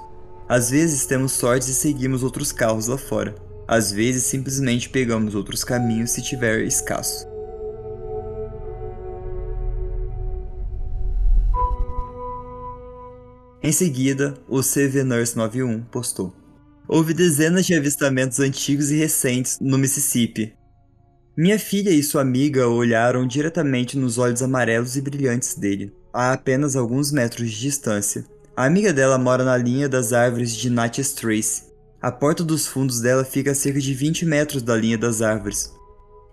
[0.48, 3.36] Às vezes temos sorte e seguimos outros carros lá fora.
[3.72, 7.28] Às vezes simplesmente pegamos outros caminhos se tiver escasso.
[13.62, 16.34] Em seguida, o CV Nurse 91 postou.
[16.88, 20.56] Houve dezenas de avistamentos antigos e recentes no Mississippi.
[21.38, 26.76] Minha filha e sua amiga olharam diretamente nos olhos amarelos e brilhantes dele, a apenas
[26.76, 28.26] alguns metros de distância.
[28.58, 31.69] A amiga dela mora na linha das árvores de Natchez Trace,
[32.02, 35.74] a porta dos fundos dela fica a cerca de 20 metros da linha das árvores.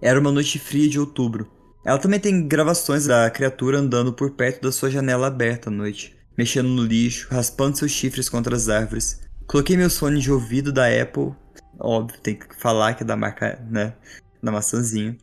[0.00, 1.50] Era uma noite fria de outubro.
[1.84, 6.16] Ela também tem gravações da criatura andando por perto da sua janela aberta à noite,
[6.36, 9.20] mexendo no lixo, raspando seus chifres contra as árvores.
[9.46, 11.32] Coloquei meus fones de ouvido da Apple,
[11.78, 13.94] óbvio, tem que falar que é da marca, né,
[14.42, 15.16] da maçãzinha,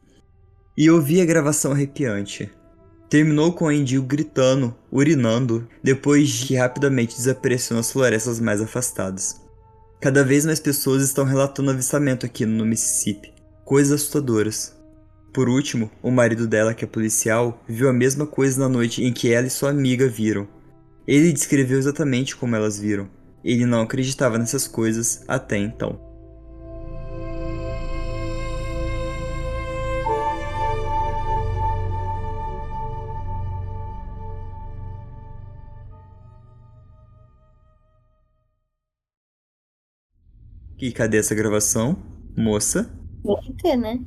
[0.77, 2.49] e ouvi a gravação arrepiante.
[3.09, 9.42] Terminou com o Endio gritando, urinando, depois de que rapidamente desapareceu nas florestas mais afastadas.
[10.03, 13.33] Cada vez mais pessoas estão relatando avistamento aqui no Mississippi.
[13.63, 14.75] Coisas assustadoras.
[15.33, 19.13] Por último, o marido dela, que é policial, viu a mesma coisa na noite em
[19.13, 20.45] que ela e sua amiga viram.
[21.07, 23.09] Ele descreveu exatamente como elas viram.
[23.45, 25.97] Ele não acreditava nessas coisas até então.
[40.79, 41.97] E cadê essa gravação?
[42.35, 42.89] Moça?
[43.23, 43.99] Tem que ter, né?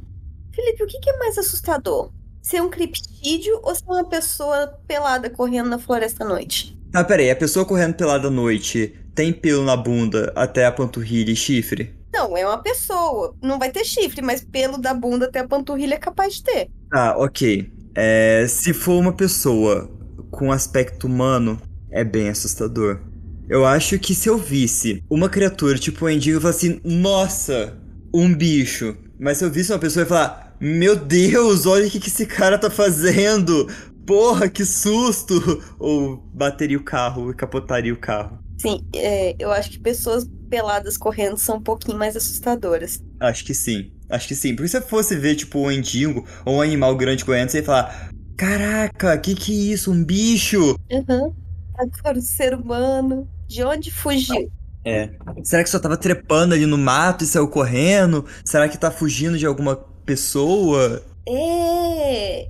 [0.52, 2.10] Felipe, o que é mais assustador?
[2.42, 6.78] Ser um criptídeo ou ser uma pessoa pelada correndo na floresta à noite?
[6.94, 11.32] Ah, peraí, a pessoa correndo pelada à noite tem pelo na bunda até a panturrilha
[11.32, 11.94] e chifre?
[12.12, 13.34] Não, é uma pessoa.
[13.42, 16.70] Não vai ter chifre, mas pelo da bunda até a panturrilha é capaz de ter.
[16.92, 17.70] Ah, ok.
[17.94, 19.90] É, se for uma pessoa
[20.30, 23.00] com aspecto humano, é bem assustador.
[23.48, 27.78] Eu acho que se eu visse uma criatura tipo um endigo, eu falar assim, nossa,
[28.12, 28.96] um bicho.
[29.20, 32.08] Mas se eu visse uma pessoa, eu ia falar, meu Deus, olha o que, que
[32.08, 33.68] esse cara tá fazendo.
[34.04, 35.62] Porra, que susto!
[35.78, 38.38] Ou bateria o carro e capotaria o carro.
[38.58, 43.00] Sim, é, eu acho que pessoas peladas correndo são um pouquinho mais assustadoras.
[43.20, 43.92] Acho que sim.
[44.10, 44.56] Acho que sim.
[44.56, 47.64] Porque se você fosse ver, tipo, um endigo ou um animal grande correndo, você ia
[47.64, 49.92] falar: Caraca, que que é isso?
[49.92, 50.76] Um bicho?
[50.90, 51.34] Uhum.
[51.76, 53.28] Agora o ser humano.
[53.46, 54.50] De onde fugiu?
[54.84, 55.10] É.
[55.42, 58.24] Será que só tava trepando ali no mato e saiu correndo?
[58.44, 61.04] Será que tá fugindo de alguma pessoa?
[61.28, 62.48] É.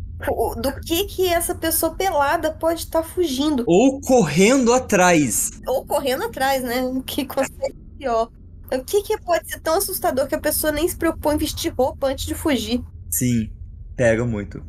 [0.60, 3.64] Do que que essa pessoa pelada pode estar tá fugindo?
[3.66, 5.50] Ou correndo atrás.
[5.66, 6.82] Ou correndo atrás, né?
[6.82, 8.30] O que consegue pior.
[8.72, 11.72] O que, que pode ser tão assustador que a pessoa nem se preocupou em vestir
[11.72, 12.82] roupa antes de fugir?
[13.10, 13.50] Sim,
[13.96, 14.60] pega muito.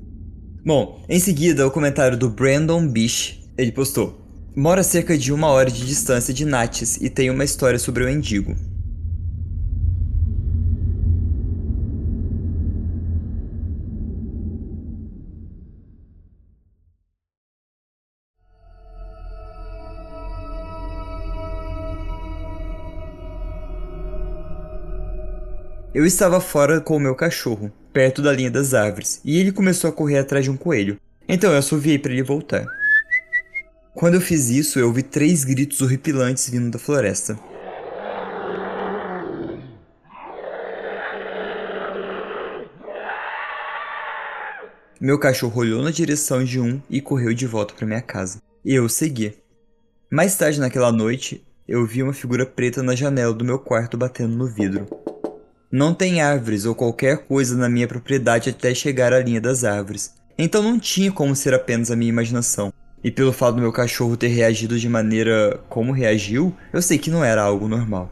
[0.64, 3.44] Bom, em seguida, o comentário do Brandon Bish.
[3.58, 4.27] Ele postou:
[4.60, 8.04] Mora a cerca de uma hora de distância de Nates e tem uma história sobre
[8.04, 8.56] o Endigo.
[25.94, 29.88] Eu estava fora com o meu cachorro, perto da linha das árvores, e ele começou
[29.88, 30.98] a correr atrás de um coelho.
[31.30, 32.66] Então eu assoviei para ele voltar.
[33.98, 37.36] Quando eu fiz isso, eu ouvi três gritos horripilantes vindo da floresta.
[45.02, 48.40] Meu cachorro olhou na direção de um e correu de volta para minha casa.
[48.64, 49.34] Eu segui.
[50.12, 54.38] Mais tarde naquela noite, eu vi uma figura preta na janela do meu quarto batendo
[54.38, 54.86] no vidro.
[55.72, 60.14] Não tem árvores ou qualquer coisa na minha propriedade até chegar à linha das árvores,
[60.38, 62.72] então não tinha como ser apenas a minha imaginação.
[63.04, 67.12] E pelo fato do meu cachorro ter reagido de maneira como reagiu, eu sei que
[67.12, 68.12] não era algo normal.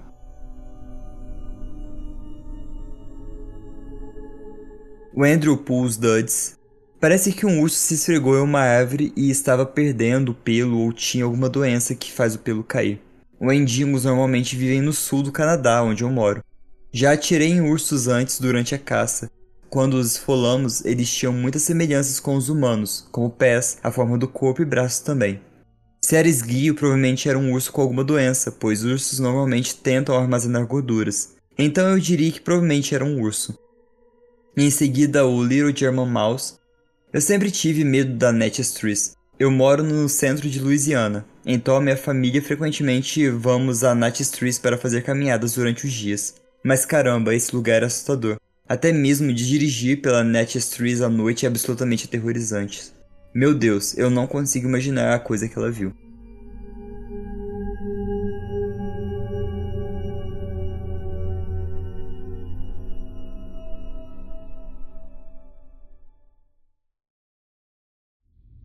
[5.13, 6.57] O Andrew Pools Duds.
[6.99, 10.91] Parece que um urso se esfregou em uma árvore e estava perdendo o pelo ou
[10.91, 13.01] tinha alguma doença que faz o pelo cair.
[13.39, 16.43] Os endigos normalmente vivem no sul do Canadá, onde eu moro.
[16.91, 19.29] Já atirei em ursos antes durante a caça.
[19.75, 24.25] Quando os esfolamos, eles tinham muitas semelhanças com os humanos, como pés, a forma do
[24.25, 25.41] corpo e braços também.
[26.01, 30.65] Se era esguio, provavelmente era um urso com alguma doença, pois ursos normalmente tentam armazenar
[30.65, 31.35] gorduras.
[31.57, 33.59] Então eu diria que provavelmente era um urso.
[34.55, 36.53] Em seguida, o Little German Mouse.
[37.11, 41.97] Eu sempre tive medo da Natchez Eu moro no centro de Louisiana, então a minha
[41.97, 46.35] família frequentemente vamos a Natchez para fazer caminhadas durante os dias.
[46.63, 48.37] Mas caramba, esse lugar é assustador.
[48.67, 52.91] Até mesmo de dirigir pela Natchez Trees à noite é absolutamente aterrorizante.
[53.31, 55.93] Meu Deus, eu não consigo imaginar a coisa que ela viu.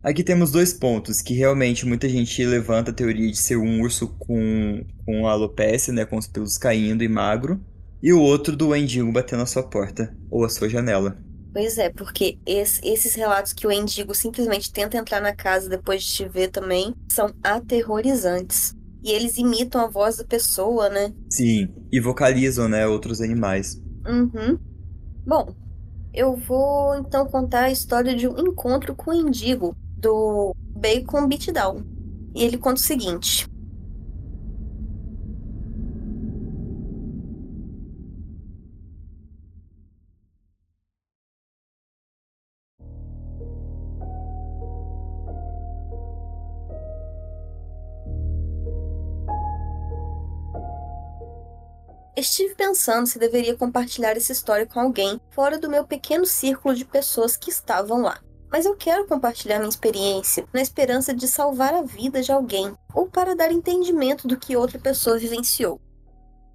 [0.01, 4.07] Aqui temos dois pontos que realmente muita gente levanta a teoria de ser um urso
[4.17, 7.63] com, com alopecia, né, com os pelos caindo e magro,
[8.01, 11.17] e o outro do Endigo batendo na sua porta ou a sua janela.
[11.53, 16.03] Pois é, porque esse, esses relatos que o Endigo simplesmente tenta entrar na casa depois
[16.03, 18.73] de te ver também são aterrorizantes.
[19.03, 21.11] E eles imitam a voz da pessoa, né?
[21.29, 23.81] Sim, e vocalizam, né, outros animais.
[24.07, 24.57] Uhum.
[25.25, 25.53] Bom,
[26.13, 31.83] eu vou então contar a história de um encontro com o Endigo do Bacon Beatdown.
[32.33, 33.47] E ele conta o seguinte:
[52.21, 56.85] Estive pensando se deveria compartilhar essa história com alguém fora do meu pequeno círculo de
[56.85, 58.21] pessoas que estavam lá.
[58.51, 63.07] Mas eu quero compartilhar minha experiência na esperança de salvar a vida de alguém ou
[63.07, 65.81] para dar entendimento do que outra pessoa vivenciou.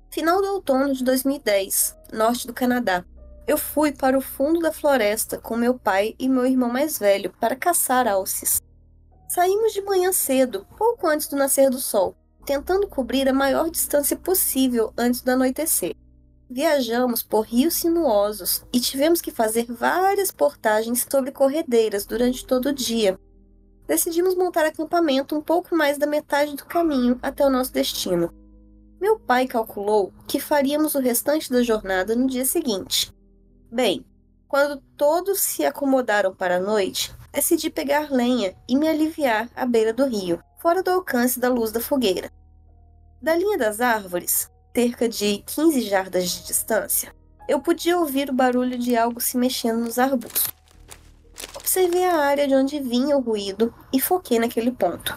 [0.08, 3.04] Final do outono de 2010, norte do Canadá.
[3.44, 7.34] Eu fui para o fundo da floresta com meu pai e meu irmão mais velho
[7.40, 8.62] para caçar alces.
[9.28, 12.16] Saímos de manhã cedo, pouco antes do nascer do sol,
[12.46, 15.96] tentando cobrir a maior distância possível antes do anoitecer.
[16.48, 22.72] Viajamos por rios sinuosos e tivemos que fazer várias portagens sobre corredeiras durante todo o
[22.72, 23.18] dia.
[23.88, 28.32] Decidimos montar acampamento um pouco mais da metade do caminho até o nosso destino.
[29.00, 33.12] Meu pai calculou que faríamos o restante da jornada no dia seguinte.
[33.70, 34.06] Bem,
[34.46, 39.92] quando todos se acomodaram para a noite, decidi pegar lenha e me aliviar à beira
[39.92, 42.30] do rio, fora do alcance da luz da fogueira.
[43.26, 47.12] Da linha das árvores, cerca de 15 jardas de distância,
[47.48, 50.46] eu podia ouvir o barulho de algo se mexendo nos arbustos.
[51.56, 55.16] Observei a área de onde vinha o ruído e foquei naquele ponto.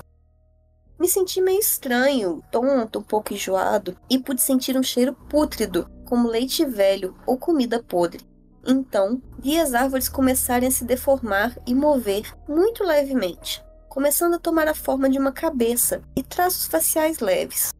[0.99, 6.28] Me senti meio estranho, tonto, um pouco enjoado e pude sentir um cheiro pútrido, como
[6.28, 8.26] leite velho ou comida podre.
[8.66, 14.68] Então, vi as árvores começarem a se deformar e mover muito levemente começando a tomar
[14.68, 17.72] a forma de uma cabeça e traços faciais leves.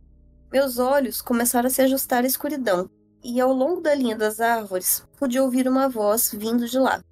[0.52, 2.90] Meus olhos começaram a se ajustar à escuridão,
[3.24, 7.04] e ao longo da linha das árvores pude ouvir uma voz vindo de lá.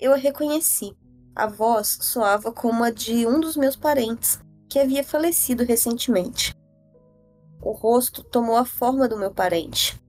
[0.00, 0.96] Eu a reconheci.
[1.34, 6.52] A voz soava como a de um dos meus parentes, que havia falecido recentemente.
[7.60, 10.02] O rosto tomou a forma do meu parente.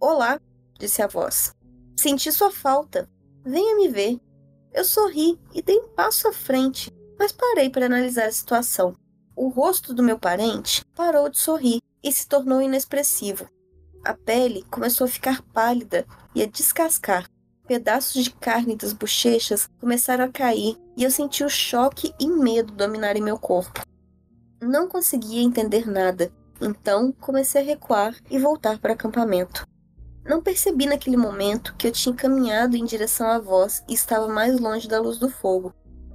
[0.00, 0.40] Olá,
[0.78, 1.54] disse a voz.
[1.94, 3.06] Senti sua falta.
[3.44, 4.18] Venha me ver.
[4.72, 8.96] Eu sorri e dei um passo à frente, mas parei para analisar a situação.
[9.36, 13.48] O rosto do meu parente parou de sorrir e se tornou inexpressivo.
[14.04, 17.26] A pele começou a ficar pálida e a descascar.
[17.66, 22.74] Pedaços de carne das bochechas começaram a cair e eu senti o choque e medo
[22.74, 23.80] dominarem meu corpo.
[24.60, 26.30] Não conseguia entender nada,
[26.60, 29.66] então comecei a recuar e voltar para o acampamento.
[30.26, 34.58] Não percebi naquele momento que eu tinha caminhado em direção à voz e estava mais
[34.60, 35.72] longe da luz do fogo.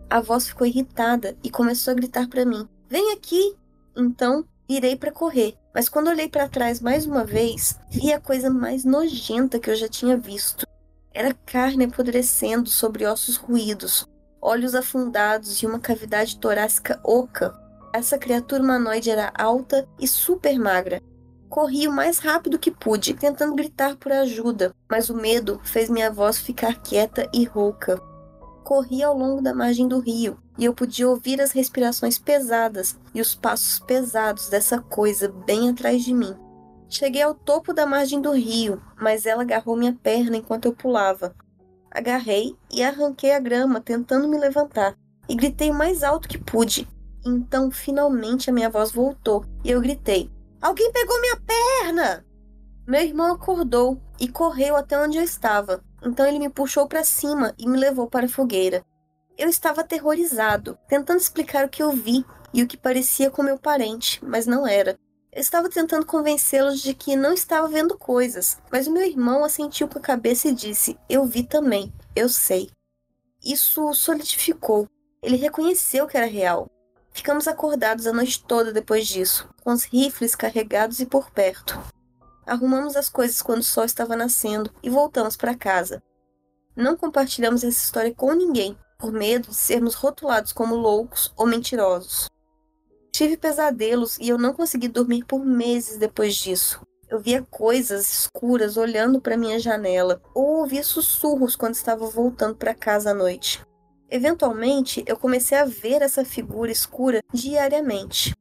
[0.10, 3.56] A voz ficou irritada e começou a gritar para mim: Vem aqui!
[3.96, 8.50] Então virei para correr, mas quando olhei para trás mais uma vez, vi a coisa
[8.50, 10.66] mais nojenta que eu já tinha visto.
[11.14, 14.08] Era carne apodrecendo sobre ossos ruídos,
[14.42, 17.54] olhos afundados e uma cavidade torácica oca.
[17.94, 21.02] Essa criatura humanoide era alta e super magra.
[21.50, 26.12] Corri o mais rápido que pude, tentando gritar por ajuda, mas o medo fez minha
[26.12, 28.00] voz ficar quieta e rouca.
[28.64, 33.22] Corri ao longo da margem do rio, e eu podia ouvir as respirações pesadas e
[33.22, 36.36] os passos pesados dessa coisa bem atrás de mim.
[36.90, 41.34] Cheguei ao topo da margem do rio, mas ela agarrou minha perna enquanto eu pulava.
[41.90, 44.96] Agarrei e arranquei a grama, tentando me levantar,
[45.30, 46.88] e gritei o mais alto que pude.
[47.26, 50.30] Então, finalmente, a minha voz voltou e eu gritei:
[50.62, 52.26] Alguém pegou minha perna!
[52.86, 55.82] Meu irmão acordou e correu até onde eu estava.
[56.04, 58.84] Então ele me puxou para cima e me levou para a fogueira.
[59.40, 63.58] Eu estava aterrorizado, tentando explicar o que eu vi e o que parecia com meu
[63.58, 65.00] parente, mas não era.
[65.32, 69.88] Eu estava tentando convencê-los de que não estava vendo coisas, mas o meu irmão assentiu
[69.88, 72.70] com a cabeça e disse: Eu vi também, eu sei.
[73.42, 74.90] Isso solidificou.
[75.24, 76.70] Ele reconheceu que era real.
[77.10, 81.80] Ficamos acordados a noite toda depois disso, com os rifles carregados e por perto.
[82.46, 86.04] Arrumamos as coisas quando o sol estava nascendo e voltamos para casa.
[86.76, 92.28] Não compartilhamos essa história com ninguém, por medo de sermos rotulados como loucos ou mentirosos.
[93.12, 96.82] Tive pesadelos e eu não consegui dormir por meses depois disso.
[97.10, 102.76] Eu via coisas escuras olhando para minha janela ou ouvia sussurros quando estava voltando para
[102.76, 103.62] casa à noite.
[104.12, 108.36] Eventualmente, eu comecei a ver essa figura escura diariamente.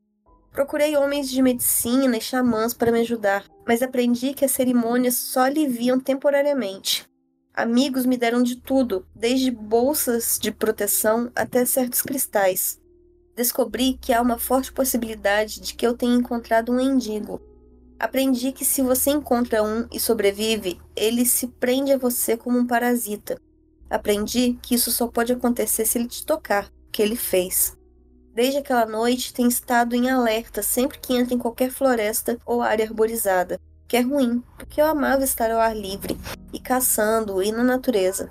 [0.53, 5.43] Procurei homens de medicina e xamãs para me ajudar, mas aprendi que as cerimônias só
[5.43, 7.08] aliviam temporariamente.
[7.59, 12.79] Amigos me deram de tudo, desde bolsas de proteção até certos cristais
[13.39, 17.41] descobri que há uma forte possibilidade de que eu tenha encontrado um mendigo.
[17.97, 22.67] Aprendi que se você encontra um e sobrevive, ele se prende a você como um
[22.67, 23.41] parasita.
[23.89, 27.77] Aprendi que isso só pode acontecer se ele te tocar, o que ele fez.
[28.35, 32.85] Desde aquela noite, tenho estado em alerta sempre que entro em qualquer floresta ou área
[32.85, 36.17] arborizada, que é ruim, porque eu amava estar ao ar livre
[36.53, 38.31] e caçando e na natureza.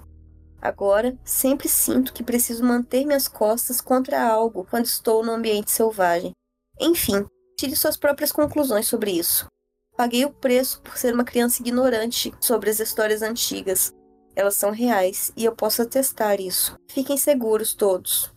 [0.62, 6.32] Agora, sempre sinto que preciso manter minhas costas contra algo quando estou no ambiente selvagem.
[6.80, 7.26] Enfim,
[7.58, 9.48] tire suas próprias conclusões sobre isso.
[9.96, 13.92] Paguei o preço por ser uma criança ignorante sobre as histórias antigas.
[14.36, 16.76] Elas são reais e eu posso atestar isso.
[16.88, 18.32] Fiquem seguros todos.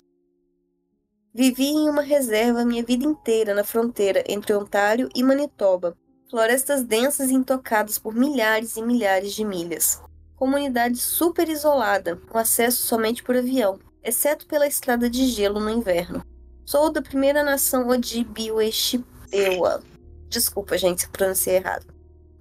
[1.32, 5.96] Vivi em uma reserva minha vida inteira na fronteira entre Ontário e Manitoba,
[6.30, 10.00] florestas densas e intocadas por milhares e milhares de milhas
[10.40, 16.24] comunidade super isolada, com acesso somente por avião, exceto pela estrada de gelo no inverno.
[16.64, 19.82] Sou da primeira nação Ojibwe-Chippewa.
[20.30, 21.84] Desculpa, gente, se pronunciei errado.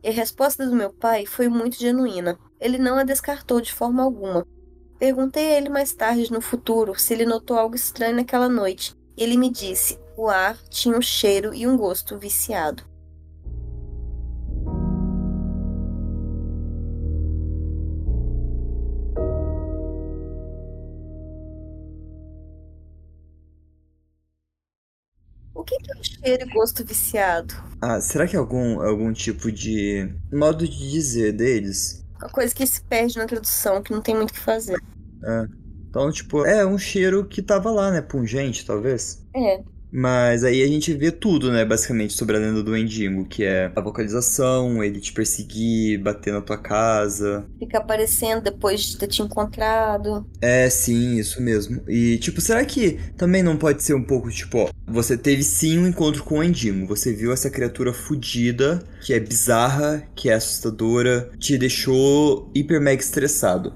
[0.02, 2.40] E a resposta do meu pai foi muito genuína.
[2.58, 4.48] Ele não a descartou de forma alguma.
[4.98, 8.96] Perguntei a ele mais tarde no futuro se ele notou algo estranho naquela noite.
[9.18, 12.89] Ele me disse: o ar tinha um cheiro e um gosto viciado.
[25.70, 27.54] Que, que é um cheiro e gosto viciado?
[27.82, 32.04] Ah, será que é algum, algum tipo de modo de dizer deles?
[32.20, 34.82] Uma coisa que se perde na tradução, que não tem muito o que fazer.
[35.24, 35.46] É.
[35.90, 38.02] Então, tipo, é um cheiro que tava lá, né?
[38.02, 39.26] Pungente, talvez.
[39.36, 39.64] É.
[39.92, 43.72] Mas aí a gente vê tudo, né, basicamente, sobre a lenda do Endigo, que é
[43.76, 47.46] a vocalização, ele te perseguir, bater na tua casa.
[47.58, 50.28] Fica aparecendo depois de ter te encontrado.
[50.42, 51.82] É, sim, isso mesmo.
[51.88, 55.80] E, tipo, será que também não pode ser um pouco, tipo, ó, você teve sim
[55.80, 60.34] um encontro com o Endigo, você viu essa criatura fodida, que é bizarra, que é
[60.34, 63.74] assustadora, te deixou hiper mega estressado.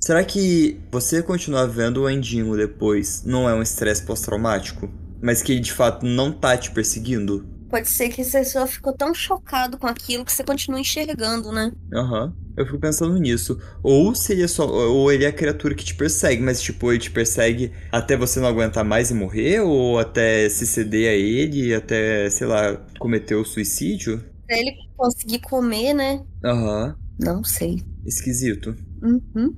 [0.00, 4.88] Será que você continuar vendo o Endigo depois não é um estresse pós-traumático?
[5.22, 7.46] Mas que ele de fato não tá te perseguindo?
[7.68, 11.72] Pode ser que você só ficou tão chocado com aquilo que você continua enxergando, né?
[11.92, 12.32] Aham.
[12.56, 13.58] Eu fico pensando nisso.
[13.82, 14.66] Ou se ele é só.
[14.66, 18.40] Ou ele é a criatura que te persegue, mas tipo, ele te persegue até você
[18.40, 19.60] não aguentar mais e morrer?
[19.60, 24.24] Ou até se ceder a ele, até, sei lá, cometer o suicídio?
[24.46, 26.24] Pra ele conseguir comer, né?
[26.42, 26.96] Aham.
[27.18, 27.82] Não sei.
[28.06, 28.74] Esquisito.
[29.02, 29.54] Uhum.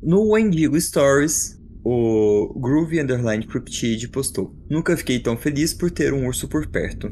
[0.00, 1.57] No Wendigo Stories,
[1.90, 7.10] o Groovy Underline Cryptid postou: Nunca fiquei tão feliz por ter um urso por perto.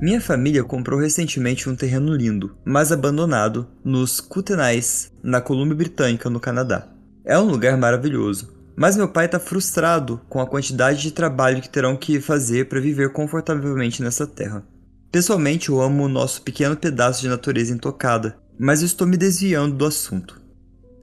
[0.00, 6.40] Minha família comprou recentemente um terreno lindo, mas abandonado, nos Kootenais, na Colômbia Britânica, no
[6.40, 6.91] Canadá.
[7.24, 11.68] É um lugar maravilhoso, mas meu pai está frustrado com a quantidade de trabalho que
[11.68, 14.64] terão que fazer para viver confortavelmente nessa terra.
[15.10, 19.76] Pessoalmente, eu amo o nosso pequeno pedaço de natureza intocada, mas eu estou me desviando
[19.76, 20.40] do assunto.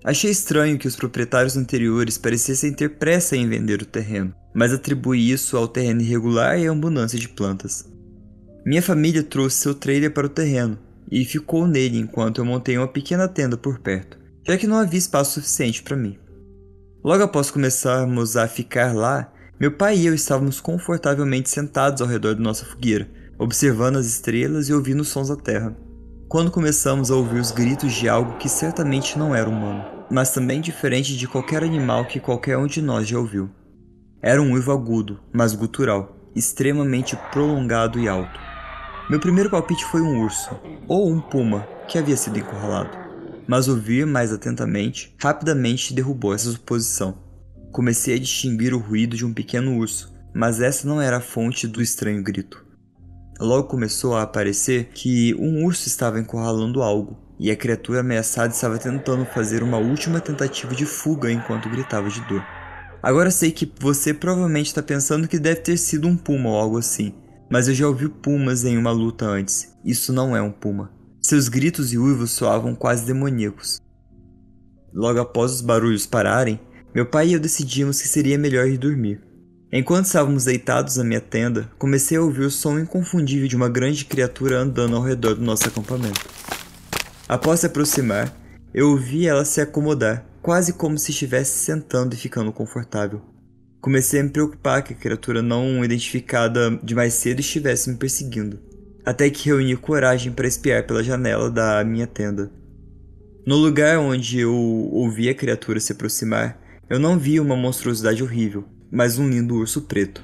[0.04, 5.32] Achei estranho que os proprietários anteriores parecessem ter pressa em vender o terreno, mas atribuí
[5.32, 7.88] isso ao terreno irregular e à abundância de plantas.
[8.66, 10.78] Minha família trouxe seu trailer para o terreno
[11.12, 14.18] e ficou nele enquanto eu montei uma pequena tenda por perto,
[14.50, 16.18] já que não havia espaço suficiente para mim.
[17.04, 22.34] Logo após começarmos a ficar lá, meu pai e eu estávamos confortavelmente sentados ao redor
[22.34, 25.78] da nossa fogueira, observando as estrelas e ouvindo os sons da terra.
[26.28, 30.60] Quando começamos a ouvir os gritos de algo que certamente não era humano, mas também
[30.60, 33.52] diferente de qualquer animal que qualquer um de nós já ouviu.
[34.20, 38.40] Era um uivo agudo, mas gutural, extremamente prolongado e alto.
[39.12, 43.09] Meu primeiro palpite foi um urso, ou um puma, que havia sido encurralado.
[43.50, 47.18] Mas ouvir mais atentamente rapidamente derrubou essa suposição.
[47.72, 51.66] Comecei a distinguir o ruído de um pequeno urso, mas essa não era a fonte
[51.66, 52.64] do estranho grito.
[53.40, 58.78] Logo começou a aparecer que um urso estava encurralando algo, e a criatura ameaçada estava
[58.78, 62.46] tentando fazer uma última tentativa de fuga enquanto gritava de dor.
[63.02, 66.78] Agora sei que você provavelmente está pensando que deve ter sido um puma ou algo
[66.78, 67.16] assim,
[67.50, 69.76] mas eu já ouvi pumas em uma luta antes.
[69.84, 70.99] Isso não é um puma.
[71.22, 73.82] Seus gritos e uivos soavam quase demoníacos.
[74.94, 76.60] Logo após os barulhos pararem,
[76.96, 79.22] meu pai e eu decidimos que seria melhor ir dormir.
[79.72, 84.06] Enquanto estávamos deitados na minha tenda, comecei a ouvir o som inconfundível de uma grande
[84.06, 86.26] criatura andando ao redor do nosso acampamento.
[87.28, 88.34] Após se aproximar,
[88.74, 93.22] eu ouvi ela se acomodar, quase como se estivesse sentando e ficando confortável.
[93.82, 98.60] Comecei a me preocupar que a criatura não identificada de mais cedo estivesse me perseguindo,
[99.10, 102.52] até que reuni coragem para espiar pela janela da minha tenda.
[103.44, 108.66] No lugar onde eu ouvi a criatura se aproximar, eu não vi uma monstruosidade horrível,
[108.92, 110.22] mas um lindo urso preto.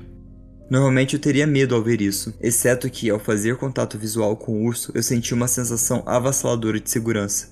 [0.69, 4.65] Normalmente eu teria medo ao ver isso, exceto que, ao fazer contato visual com o
[4.67, 7.49] urso, eu senti uma sensação avassaladora de segurança.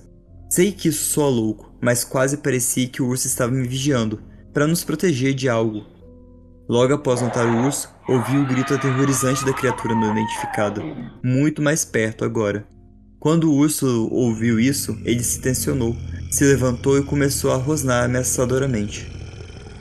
[0.48, 4.22] Sei que isso soa louco, mas quase parecia que o urso estava me vigiando,
[4.52, 5.84] para nos proteger de algo,
[6.68, 10.82] Logo após notar o urso, ouvi o grito aterrorizante da criatura não identificada,
[11.22, 12.66] muito mais perto agora.
[13.20, 15.94] Quando o urso ouviu isso, ele se tensionou,
[16.30, 19.10] se levantou e começou a rosnar ameaçadoramente.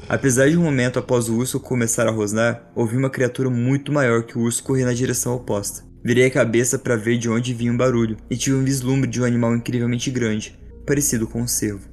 [0.10, 4.24] Apesar de um momento após o urso começar a rosnar, ouvi uma criatura muito maior
[4.24, 5.84] que o urso correr na direção oposta.
[6.04, 9.22] Virei a cabeça para ver de onde vinha o barulho e tive um vislumbre de
[9.22, 11.88] um animal incrivelmente grande, parecido com um cervo.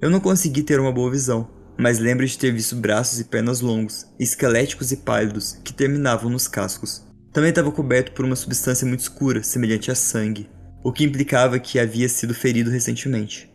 [0.00, 1.48] Eu não consegui ter uma boa visão,
[1.78, 6.46] mas lembro de ter visto braços e pernas longos, esqueléticos e pálidos, que terminavam nos
[6.46, 7.04] cascos.
[7.32, 10.50] Também estava coberto por uma substância muito escura, semelhante a sangue,
[10.84, 13.50] o que implicava que havia sido ferido recentemente.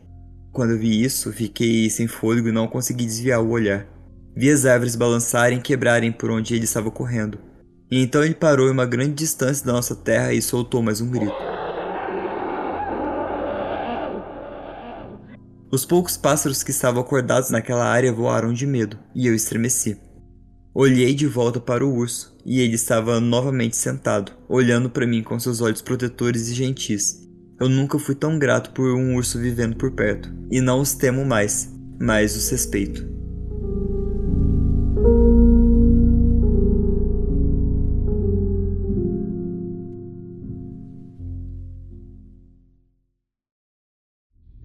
[0.51, 3.86] Quando eu vi isso, fiquei sem fôlego e não consegui desviar o olhar.
[4.36, 7.38] Vi as árvores balançarem e quebrarem por onde ele estava correndo.
[7.91, 11.09] E então ele parou em uma grande distância da nossa terra e soltou mais um
[11.09, 11.57] grito.
[15.78, 19.95] Os poucos pássaros que estavam acordados naquela área voaram de medo, e eu estremeci.
[20.73, 25.39] Olhei de volta para o urso, e ele estava novamente sentado, olhando para mim com
[25.39, 27.30] seus olhos protetores e gentis.
[27.59, 31.23] Eu nunca fui tão grato por um urso vivendo por perto, e não os temo
[31.23, 33.16] mais, mas os respeito.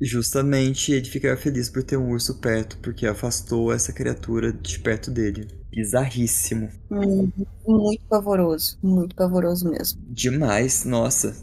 [0.02, 5.10] Justamente ele ficar feliz por ter um urso perto, porque afastou essa criatura de perto
[5.10, 5.46] dele.
[5.70, 6.68] Bizarríssimo.
[6.90, 7.30] Hum,
[7.66, 8.76] muito pavoroso.
[8.82, 9.98] Muito pavoroso mesmo.
[10.08, 11.34] Demais, nossa.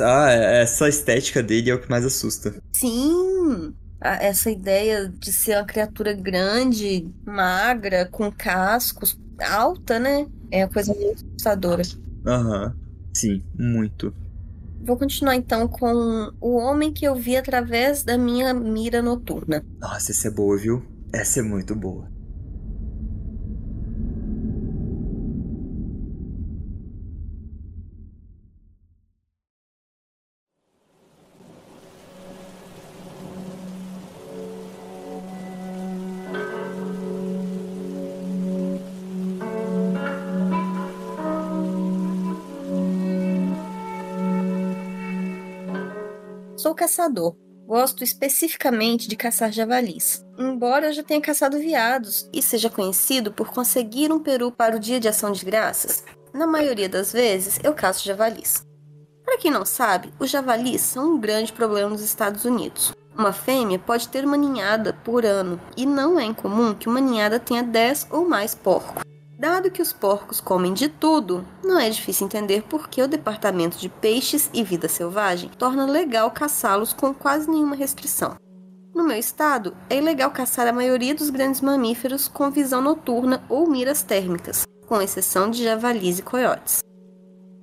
[0.00, 2.54] Ah, essa estética dele é o que mais assusta.
[2.74, 3.74] Sim!
[4.00, 10.26] Essa ideia de ser uma criatura grande, magra, com cascos, alta, né?
[10.50, 11.82] É uma coisa muito assustadora.
[12.26, 12.74] Aham,
[13.16, 14.14] sim, muito.
[14.84, 19.64] Vou continuar então com o homem que eu vi através da minha mira noturna.
[19.80, 20.82] Nossa, essa é boa, viu?
[21.10, 22.13] Essa é muito boa.
[46.74, 47.36] Caçador.
[47.66, 50.24] Gosto especificamente de caçar javalis.
[50.38, 54.80] Embora eu já tenha caçado veados e seja conhecido por conseguir um peru para o
[54.80, 58.66] dia de ação de graças, na maioria das vezes eu caço javalis.
[59.24, 62.92] Para quem não sabe, os javalis são um grande problema nos Estados Unidos.
[63.16, 67.40] Uma fêmea pode ter uma ninhada por ano e não é incomum que uma ninhada
[67.40, 69.02] tenha 10 ou mais porcos.
[69.44, 73.76] Dado que os porcos comem de tudo, não é difícil entender por que o Departamento
[73.76, 78.36] de Peixes e Vida Selvagem torna legal caçá-los com quase nenhuma restrição.
[78.94, 83.68] No meu estado, é ilegal caçar a maioria dos grandes mamíferos com visão noturna ou
[83.68, 86.78] miras térmicas, com exceção de javalis e coiotes.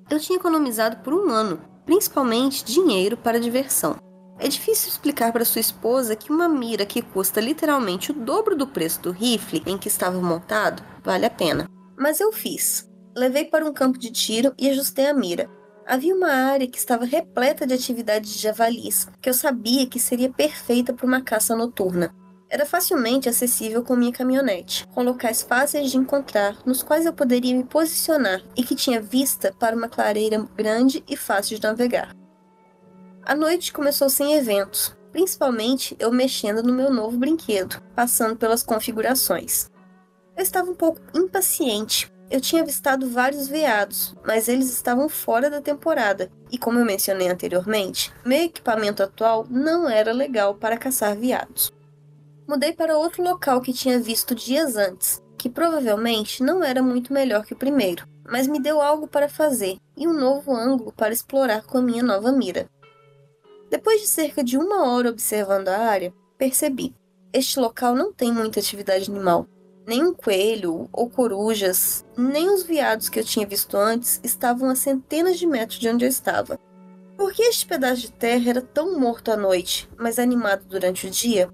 [0.08, 3.96] Eu tinha economizado por um ano, principalmente dinheiro para diversão.
[4.44, 8.66] É difícil explicar para sua esposa que uma mira que custa literalmente o dobro do
[8.66, 11.70] preço do rifle em que estava montado vale a pena.
[11.96, 12.90] Mas eu fiz.
[13.16, 15.48] Levei para um campo de tiro e ajustei a mira.
[15.86, 20.32] Havia uma área que estava repleta de atividades de javalis, que eu sabia que seria
[20.32, 22.12] perfeita para uma caça noturna.
[22.50, 27.56] Era facilmente acessível com minha caminhonete, com locais fáceis de encontrar, nos quais eu poderia
[27.56, 32.21] me posicionar e que tinha vista para uma clareira grande e fácil de navegar.
[33.24, 39.70] A noite começou sem eventos, principalmente eu mexendo no meu novo brinquedo, passando pelas configurações.
[40.36, 42.12] Eu estava um pouco impaciente.
[42.32, 47.30] Eu tinha avistado vários veados, mas eles estavam fora da temporada, e como eu mencionei
[47.30, 51.72] anteriormente, meu equipamento atual não era legal para caçar veados.
[52.48, 57.46] Mudei para outro local que tinha visto dias antes, que provavelmente não era muito melhor
[57.46, 61.64] que o primeiro, mas me deu algo para fazer e um novo ângulo para explorar
[61.64, 62.68] com a minha nova mira.
[63.72, 66.94] Depois de cerca de uma hora observando a área, percebi:
[67.32, 69.48] este local não tem muita atividade animal.
[69.88, 74.76] Nem um coelho ou corujas, nem os veados que eu tinha visto antes estavam a
[74.76, 76.60] centenas de metros de onde eu estava.
[77.18, 81.10] Por que este pedaço de terra era tão morto à noite, mas animado durante o
[81.10, 81.50] dia?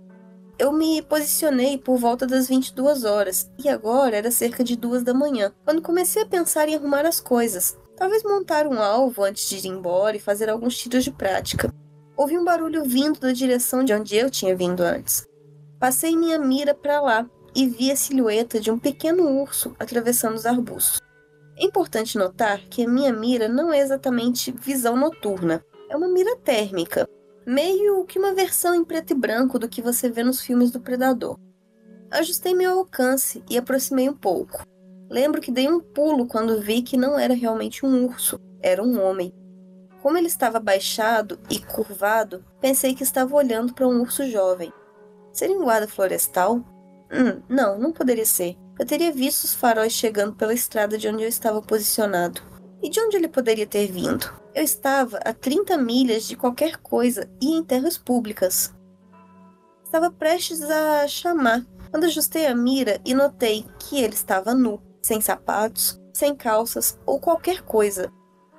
[0.57, 5.13] Eu me posicionei por volta das 22 horas e agora era cerca de duas da
[5.13, 7.77] manhã, quando comecei a pensar em arrumar as coisas.
[7.95, 11.71] Talvez montar um alvo antes de ir embora e fazer alguns tiros de prática.
[12.17, 15.27] Ouvi um barulho vindo da direção de onde eu tinha vindo antes.
[15.79, 20.47] Passei minha mira para lá e vi a silhueta de um pequeno urso atravessando os
[20.47, 20.99] arbustos.
[21.55, 26.35] É importante notar que a minha mira não é exatamente visão noturna, é uma mira
[26.37, 27.07] térmica,
[27.45, 30.81] meio que uma versão em preto e branco do que você vê nos filmes do
[30.81, 31.37] Predador.
[32.09, 34.65] Ajustei meu alcance e aproximei um pouco.
[35.07, 38.99] Lembro que dei um pulo quando vi que não era realmente um urso, era um
[38.99, 39.31] homem.
[40.07, 44.71] Como ele estava baixado e curvado, pensei que estava olhando para um urso jovem.
[45.33, 46.63] Seria um guarda florestal?
[47.11, 48.55] Hum, não, não poderia ser.
[48.79, 52.41] Eu teria visto os faróis chegando pela estrada de onde eu estava posicionado.
[52.81, 54.33] E de onde ele poderia ter vindo?
[54.55, 58.73] Eu estava a 30 milhas de qualquer coisa e em terras públicas.
[59.83, 65.19] Estava prestes a chamar quando ajustei a mira e notei que ele estava nu, sem
[65.19, 68.09] sapatos, sem calças ou qualquer coisa,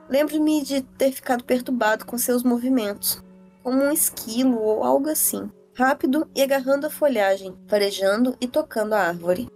[0.08, 3.22] Lembro-me de ter ficado perturbado com seus movimentos,
[3.62, 9.00] como um esquilo ou algo assim, rápido e agarrando a folhagem, farejando e tocando a
[9.00, 9.48] árvore.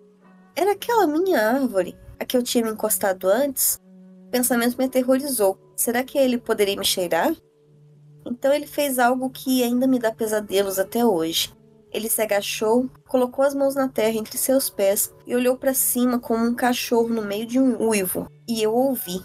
[0.55, 3.79] Era aquela minha árvore, a que eu tinha me encostado antes?
[4.27, 5.59] O pensamento me aterrorizou.
[5.75, 7.35] Será que ele poderia me cheirar?
[8.27, 11.53] Então ele fez algo que ainda me dá pesadelos até hoje.
[11.91, 16.19] Ele se agachou, colocou as mãos na terra entre seus pés e olhou para cima
[16.19, 18.29] como um cachorro no meio de um uivo.
[18.49, 19.23] E eu ouvi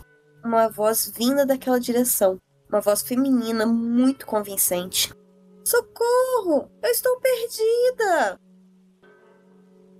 [0.47, 2.39] uma voz vinda daquela direção,
[2.69, 5.13] uma voz feminina muito convincente.
[5.65, 6.71] Socorro!
[6.81, 8.39] Eu estou perdida!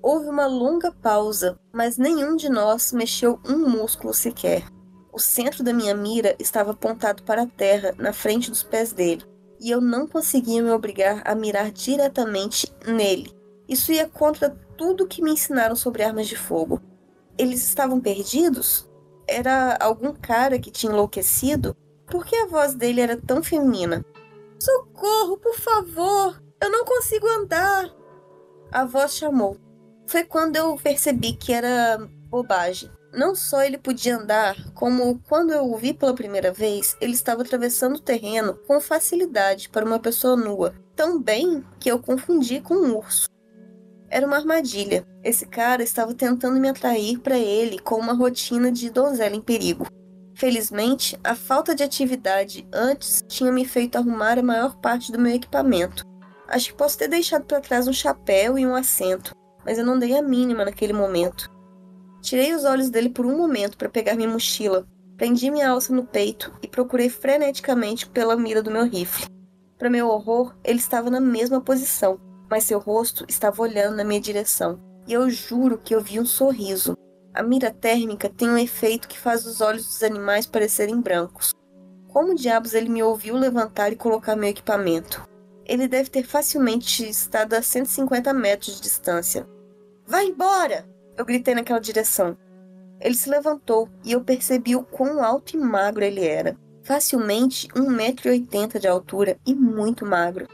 [0.02, 4.64] Houve uma longa pausa, mas nenhum de nós mexeu um músculo sequer.
[5.12, 9.26] O centro da minha mira estava apontado para a terra, na frente dos pés dele,
[9.60, 13.34] e eu não conseguia me obrigar a mirar diretamente nele.
[13.68, 16.82] Isso ia contra tudo que me ensinaram sobre armas de fogo.
[17.38, 18.87] Eles estavam perdidos?
[19.28, 21.76] Era algum cara que tinha enlouquecido?
[22.06, 24.04] Por que a voz dele era tão feminina?
[24.60, 26.42] Socorro, por favor!
[26.62, 27.94] Eu não consigo andar!
[28.72, 29.58] A voz chamou.
[30.08, 31.98] Foi quando eu percebi que era
[32.30, 32.90] bobagem.
[33.14, 37.42] Não só ele podia andar, como quando eu o vi pela primeira vez, ele estava
[37.42, 42.76] atravessando o terreno com facilidade para uma pessoa nua, tão bem que eu confundi com
[42.76, 43.28] um urso.
[44.10, 45.06] Era uma armadilha.
[45.24, 49.86] Esse cara estava tentando me atrair para ele com uma rotina de donzela em perigo.
[50.34, 55.34] Felizmente, a falta de atividade antes tinha me feito arrumar a maior parte do meu
[55.34, 56.04] equipamento.
[56.48, 59.36] Acho que posso ter deixado para trás um chapéu e um assento,
[59.66, 61.50] mas eu não dei a mínima naquele momento.
[62.22, 64.86] Tirei os olhos dele por um momento para pegar minha mochila,
[65.18, 69.26] prendi minha alça no peito e procurei freneticamente pela mira do meu rifle.
[69.78, 72.20] Para meu horror, ele estava na mesma posição,
[72.50, 76.26] mas seu rosto estava olhando na minha direção, e eu juro que eu vi um
[76.26, 76.98] sorriso.
[77.34, 81.52] A mira térmica tem um efeito que faz os olhos dos animais parecerem brancos.
[82.08, 85.28] Como diabos ele me ouviu levantar e colocar meu equipamento?
[85.66, 89.48] Ele deve ter facilmente estado a 150 metros de distância.
[90.06, 90.88] Vai embora!
[91.18, 92.38] Eu gritei naquela direção.
[93.00, 96.58] Ele se levantou e eu percebi o quão alto e magro ele era.
[96.84, 100.48] Facilmente 1,80m de altura e muito magro.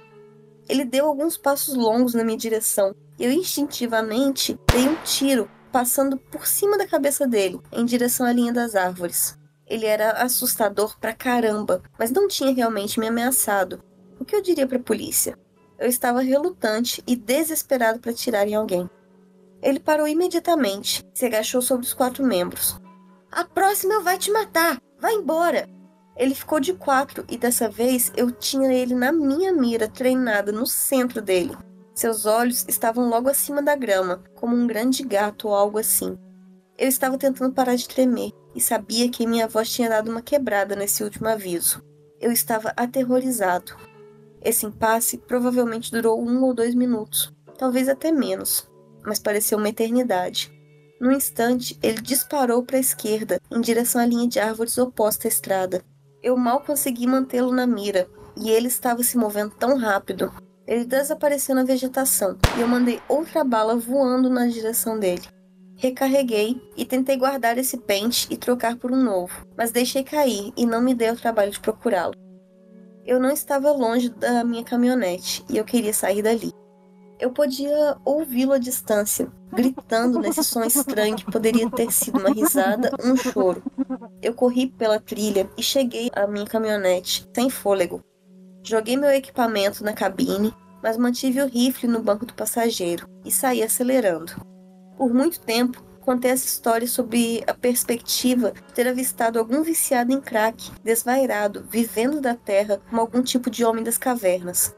[0.68, 6.48] Ele deu alguns passos longos na minha direção eu instintivamente dei um tiro, passando por
[6.48, 9.38] cima da cabeça dele, em direção à linha das árvores.
[9.68, 13.84] Ele era assustador pra caramba, mas não tinha realmente me ameaçado.
[14.20, 15.38] O que eu diria para a polícia?
[15.80, 18.90] Eu estava relutante e desesperado para atirar em alguém.
[19.62, 22.78] Ele parou imediatamente, se agachou sobre os quatro membros.
[23.32, 24.82] A próxima vai te matar!
[25.00, 25.68] Vai embora!
[26.16, 30.66] Ele ficou de quatro e dessa vez eu tinha ele na minha mira, treinada no
[30.66, 31.58] centro dele.
[31.96, 36.18] Seus olhos estavam logo acima da grama, como um grande gato ou algo assim.
[36.78, 40.76] Eu estava tentando parar de tremer e sabia que minha voz tinha dado uma quebrada
[40.76, 41.84] nesse último aviso.
[42.20, 43.76] Eu estava aterrorizado.
[44.42, 48.70] Esse impasse provavelmente durou um ou dois minutos, talvez até menos,
[49.06, 50.52] mas pareceu uma eternidade.
[51.00, 55.30] No instante, ele disparou para a esquerda, em direção à linha de árvores oposta à
[55.30, 55.84] estrada.
[56.24, 58.08] Eu mal consegui mantê-lo na mira,
[58.38, 60.32] e ele estava se movendo tão rápido.
[60.66, 65.24] Ele desapareceu na vegetação, e eu mandei outra bala voando na direção dele.
[65.76, 70.66] Recarreguei e tentei guardar esse pente e trocar por um novo, mas deixei cair e
[70.66, 72.14] não me dei o trabalho de procurá-lo.
[73.06, 76.54] Eu não estava longe da minha caminhonete e eu queria sair dali.
[77.24, 82.92] Eu podia ouvi-lo à distância, gritando nesse som estranho que poderia ter sido uma risada
[83.02, 83.64] um choro.
[84.22, 88.04] Eu corri pela trilha e cheguei à minha caminhonete, sem fôlego.
[88.62, 90.54] Joguei meu equipamento na cabine,
[90.84, 94.34] mas mantive o rifle no banco do passageiro e saí acelerando.
[94.98, 100.20] Por muito tempo, contei essa história sob a perspectiva de ter avistado algum viciado em
[100.20, 104.76] crack, desvairado, vivendo da terra como algum tipo de homem das cavernas.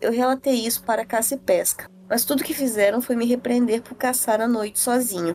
[0.00, 3.94] Eu relatei isso para caça e pesca, mas tudo que fizeram foi me repreender por
[3.94, 5.34] caçar à noite sozinho.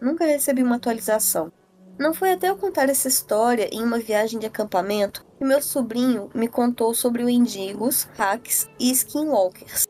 [0.00, 1.52] Nunca recebi uma atualização.
[1.98, 6.30] Não foi até eu contar essa história em uma viagem de acampamento que meu sobrinho
[6.34, 9.86] me contou sobre indigos, hacks e skinwalkers.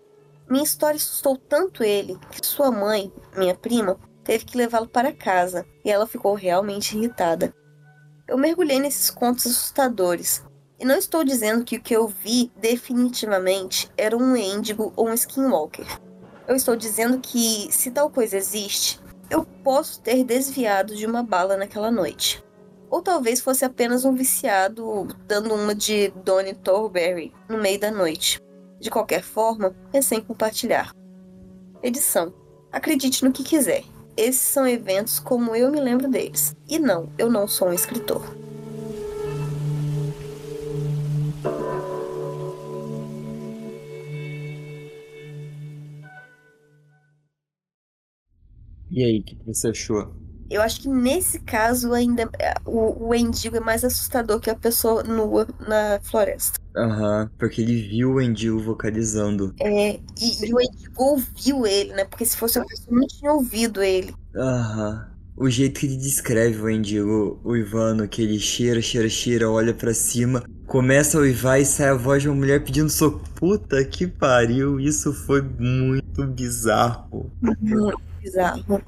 [0.48, 5.64] Minha história assustou tanto ele que sua mãe, minha prima, teve que levá-lo para casa
[5.84, 7.54] e ela ficou realmente irritada.
[8.26, 10.42] Eu mergulhei nesses contos assustadores
[10.80, 15.14] e não estou dizendo que o que eu vi definitivamente era um Endigo ou um
[15.14, 15.86] Skinwalker.
[16.48, 21.54] Eu estou dizendo que, se tal coisa existe, eu posso ter desviado de uma bala
[21.56, 22.42] naquela noite.
[22.88, 28.40] Ou talvez fosse apenas um viciado dando uma de Donnie Torberry no meio da noite.
[28.80, 30.92] De qualquer forma, pensei em compartilhar.
[31.82, 32.32] Edição.
[32.72, 33.84] Acredite no que quiser.
[34.16, 36.56] Esses são eventos como eu me lembro deles.
[36.66, 38.24] E não, eu não sou um escritor.
[48.90, 50.12] E aí, o que você achou?
[50.50, 54.54] Eu acho que nesse caso ainda é, o, o endigo é mais assustador que a
[54.54, 56.58] pessoa nua na floresta.
[56.76, 59.54] Aham, uhum, porque ele viu o endigo vocalizando.
[59.60, 62.04] É, e, e, o endigo ouviu ele, né?
[62.04, 64.12] Porque se fosse a pessoa não tinha ouvido ele.
[64.34, 65.06] Aham.
[65.06, 65.10] Uhum.
[65.36, 69.72] O jeito que ele descreve o endigo, o Ivano, que ele cheira, cheira, cheira, olha
[69.72, 73.24] para cima, começa a uivar e sai a voz de uma mulher pedindo socorro.
[73.36, 77.30] Puta que pariu, isso foi muito bizarro.
[77.40, 78.82] Muito bizarro.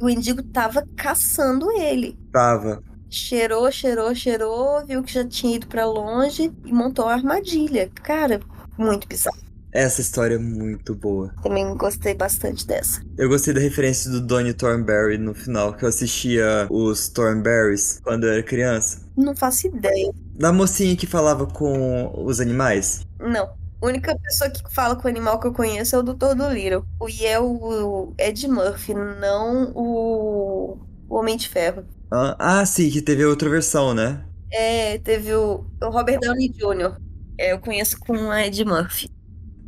[0.00, 2.18] O Indigo tava caçando ele.
[2.32, 2.82] Tava.
[3.08, 7.90] Cheirou, cheirou, cheirou, viu que já tinha ido para longe e montou a armadilha.
[8.02, 8.40] Cara,
[8.76, 9.44] muito bizarro.
[9.74, 11.34] Essa história é muito boa.
[11.42, 13.02] Também gostei bastante dessa.
[13.18, 18.24] Eu gostei da referência do Donnie Thornberry no final, que eu assistia os Thornberries quando
[18.24, 19.00] eu era criança.
[19.16, 20.12] Não faço ideia.
[20.36, 23.04] Da mocinha que falava com os animais?
[23.18, 23.48] Não.
[23.84, 26.34] A única pessoa que fala com o animal que eu conheço é o Dr.
[26.34, 26.86] Dolittle.
[27.06, 31.84] E é o Ed Murphy, não o o Homem de Ferro.
[32.10, 34.24] Ah, ah, sim, que teve outra versão, né?
[34.50, 36.98] É, teve o, o Robert Downey Jr.
[37.38, 39.10] É, eu conheço com a Ed Murphy.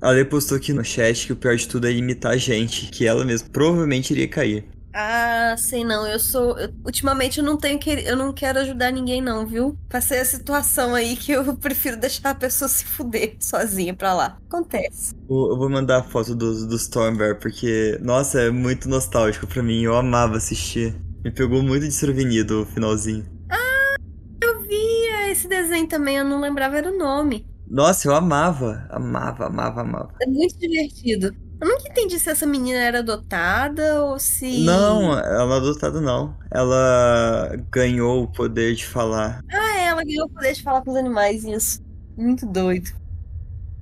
[0.01, 2.87] A Ale postou aqui no chat que o pior de tudo é imitar a gente,
[2.87, 4.65] que ela mesma provavelmente iria cair.
[4.99, 6.59] Ah, sei não, eu sou.
[6.59, 7.91] eu- ultimamente eu não tenho que.
[7.91, 9.77] Eu não quero ajudar ninguém, não, viu?
[9.91, 14.39] Passei a situação aí que eu prefiro deixar a pessoa se fuder sozinha pra lá.
[14.49, 15.15] Acontece.
[15.29, 19.83] Eu vou mandar a foto do, do Stormbear, porque, nossa, é muito nostálgico pra mim.
[19.83, 20.95] Eu amava assistir.
[21.23, 23.27] Me pegou muito desprevenido o finalzinho.
[24.43, 27.47] Eu via esse desenho também, eu não lembrava era o nome.
[27.69, 28.87] Nossa, eu amava.
[28.91, 30.15] Amava, amava, amava.
[30.23, 31.35] É muito divertido.
[31.61, 34.65] Eu nunca entendi se essa menina era adotada ou se.
[34.65, 36.37] Não, ela não é adotada, não.
[36.51, 39.43] Ela ganhou o poder de falar.
[39.51, 41.81] Ah, ela ganhou o poder de falar com os animais, isso.
[42.17, 42.91] Muito doido.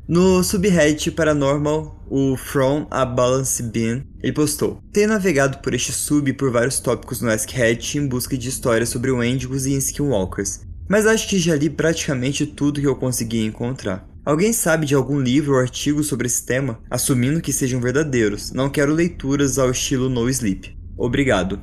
[0.07, 6.31] No subreddit Paranormal, o From a Balance Bean, ele postou: Tenho navegado por este sub
[6.35, 11.07] por vários tópicos no Ask Reddit em busca de histórias sobre Wendigos e Skinwalkers, mas
[11.07, 14.07] acho que já li praticamente tudo que eu consegui encontrar.
[14.25, 16.81] Alguém sabe de algum livro ou artigo sobre esse tema?
[16.91, 20.75] Assumindo que sejam verdadeiros, não quero leituras ao estilo No Sleep.
[20.97, 21.61] Obrigado.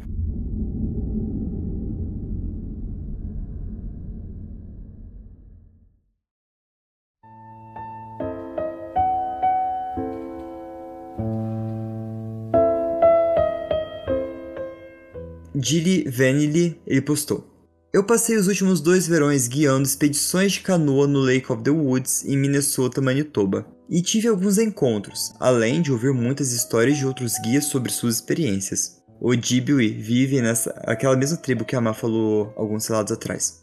[15.55, 17.50] Gilly Vanille, ele postou.
[17.93, 22.23] Eu passei os últimos dois verões guiando expedições de canoa no Lake of the Woods,
[22.23, 27.65] em Minnesota, Manitoba, e tive alguns encontros, além de ouvir muitas histórias de outros guias
[27.65, 29.01] sobre suas experiências.
[29.19, 33.61] O Ojibwe vive nessa aquela mesma tribo que a Má falou alguns relatos atrás.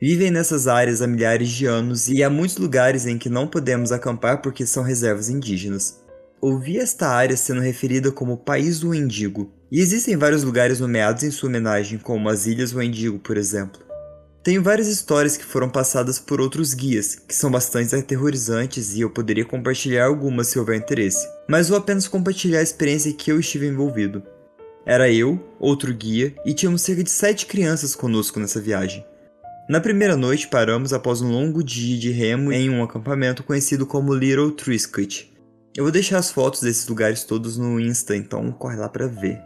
[0.00, 3.90] Vivem nessas áreas há milhares de anos e há muitos lugares em que não podemos
[3.90, 6.00] acampar porque são reservas indígenas.
[6.40, 11.32] Ouvi esta área sendo referida como País do Wendigo, e existem vários lugares nomeados em
[11.32, 13.82] sua homenagem, como as Ilhas Wendigo, por exemplo.
[14.40, 19.10] Tenho várias histórias que foram passadas por outros guias, que são bastante aterrorizantes e eu
[19.10, 23.66] poderia compartilhar algumas se houver interesse, mas vou apenas compartilhar a experiência que eu estive
[23.66, 24.22] envolvido.
[24.86, 29.04] Era eu, outro guia, e tínhamos cerca de sete crianças conosco nessa viagem.
[29.68, 34.14] Na primeira noite paramos após um longo dia de remo em um acampamento conhecido como
[34.14, 35.34] Little Triscuit.
[35.76, 39.42] Eu vou deixar as fotos desses lugares todos no Insta, então corre lá pra ver.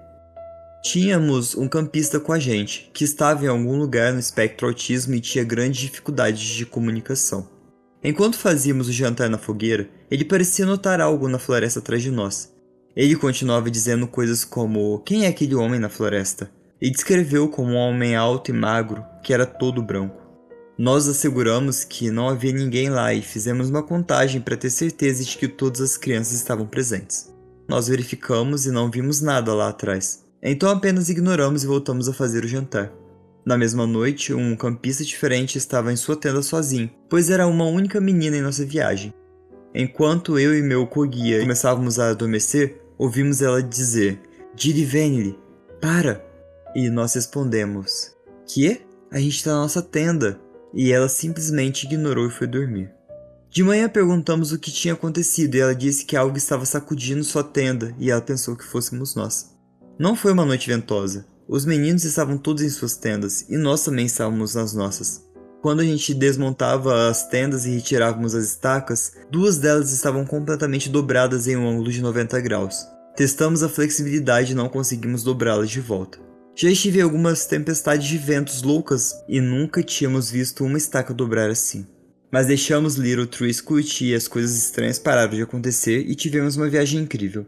[0.90, 5.20] Tínhamos um campista com a gente, que estava em algum lugar no espectro autismo e
[5.20, 7.46] tinha grandes dificuldades de comunicação.
[8.02, 12.54] Enquanto fazíamos o jantar na fogueira, ele parecia notar algo na floresta atrás de nós.
[12.96, 16.50] Ele continuava dizendo coisas como: Quem é aquele homem na floresta?
[16.80, 20.16] E descreveu como um homem alto e magro, que era todo branco.
[20.78, 25.36] Nós asseguramos que não havia ninguém lá e fizemos uma contagem para ter certeza de
[25.36, 27.30] que todas as crianças estavam presentes.
[27.68, 30.26] Nós verificamos e não vimos nada lá atrás.
[30.42, 32.92] Então apenas ignoramos e voltamos a fazer o jantar.
[33.44, 38.00] Na mesma noite, um campista diferente estava em sua tenda sozinho, pois era uma única
[38.00, 39.12] menina em nossa viagem.
[39.74, 44.20] Enquanto eu e meu co-guia começávamos a adormecer, ouvimos ela dizer:
[44.54, 45.38] Diri Venli,
[45.80, 46.24] para!
[46.74, 48.14] E nós respondemos:
[48.46, 48.82] Que?
[49.10, 50.40] A gente está na nossa tenda.
[50.74, 52.90] E ela simplesmente ignorou e foi dormir.
[53.48, 57.42] De manhã perguntamos o que tinha acontecido e ela disse que algo estava sacudindo sua
[57.42, 59.57] tenda e ela pensou que fôssemos nós.
[59.98, 61.26] Não foi uma noite ventosa.
[61.48, 65.24] Os meninos estavam todos em suas tendas e nós também estávamos nas nossas.
[65.60, 71.48] Quando a gente desmontava as tendas e retirávamos as estacas, duas delas estavam completamente dobradas
[71.48, 72.86] em um ângulo de 90 graus.
[73.16, 76.20] Testamos a flexibilidade e não conseguimos dobrá-las de volta.
[76.54, 81.50] Já estive em algumas tempestades de ventos loucas e nunca tínhamos visto uma estaca dobrar
[81.50, 81.84] assim.
[82.30, 86.68] Mas deixamos Little Tree Scoot e as coisas estranhas pararam de acontecer e tivemos uma
[86.68, 87.44] viagem incrível.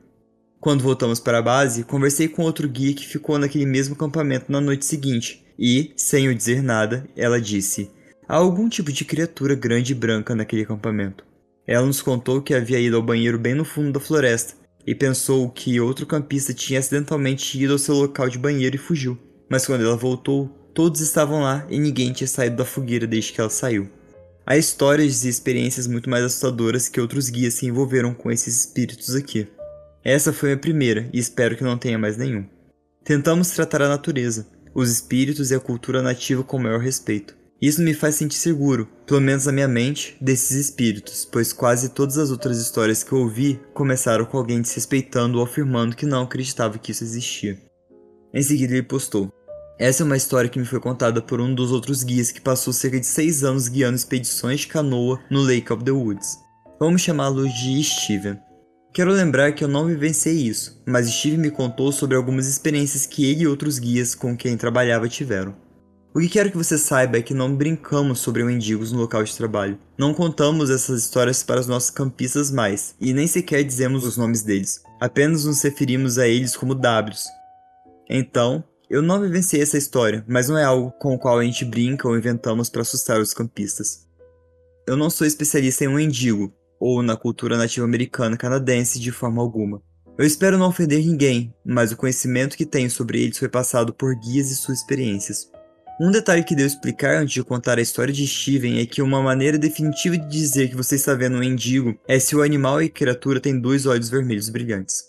[0.61, 4.61] Quando voltamos para a base, conversei com outro guia que ficou naquele mesmo acampamento na
[4.61, 7.91] noite seguinte, e, sem eu dizer nada, ela disse:
[8.29, 11.25] Há algum tipo de criatura grande e branca naquele acampamento.
[11.67, 14.55] Ela nos contou que havia ido ao banheiro bem no fundo da floresta
[14.87, 19.19] e pensou que outro campista tinha acidentalmente ido ao seu local de banheiro e fugiu.
[19.49, 23.41] Mas quando ela voltou, todos estavam lá e ninguém tinha saído da fogueira desde que
[23.41, 23.89] ela saiu.
[24.45, 29.15] Há histórias e experiências muito mais assustadoras que outros guias se envolveram com esses espíritos
[29.15, 29.49] aqui.
[30.05, 32.47] Essa foi a primeira e espero que não tenha mais nenhum.
[33.05, 37.37] Tentamos tratar a natureza, os espíritos e a cultura nativa com o maior respeito.
[37.61, 42.17] Isso me faz sentir seguro, pelo menos na minha mente, desses espíritos, pois quase todas
[42.17, 46.79] as outras histórias que eu ouvi começaram com alguém desrespeitando ou afirmando que não acreditava
[46.79, 47.59] que isso existia.
[48.33, 49.31] Em seguida ele postou:
[49.79, 52.73] Essa é uma história que me foi contada por um dos outros guias que passou
[52.73, 56.39] cerca de seis anos guiando expedições de canoa no Lake of the Woods.
[56.79, 58.39] Vamos chamá-lo de Steven.
[58.93, 63.25] Quero lembrar que eu não vivenciei isso, mas Steve me contou sobre algumas experiências que
[63.25, 65.55] ele e outros guias com quem trabalhava tiveram.
[66.13, 69.37] O que quero que você saiba é que não brincamos sobre mendigos no local de
[69.37, 69.79] trabalho.
[69.97, 74.43] Não contamos essas histórias para os nossos campistas mais, e nem sequer dizemos os nomes
[74.43, 74.83] deles.
[75.01, 77.29] Apenas nos referimos a eles como Ws.
[78.09, 81.65] Então, eu não vivenciei essa história, mas não é algo com o qual a gente
[81.65, 84.05] brinca ou inventamos para assustar os campistas.
[84.85, 89.43] Eu não sou especialista em um mendigo, ou na cultura nativa americana canadense de forma
[89.43, 89.83] alguma.
[90.19, 94.15] Eu espero não ofender ninguém, mas o conhecimento que tenho sobre eles foi passado por
[94.17, 95.51] guias e suas experiências.
[96.01, 99.23] Um detalhe que devo explicar antes de contar a história de Steven é que uma
[99.23, 102.89] maneira definitiva de dizer que você está vendo um mendigo é se o animal e
[102.89, 105.05] criatura tem dois olhos vermelhos brilhantes.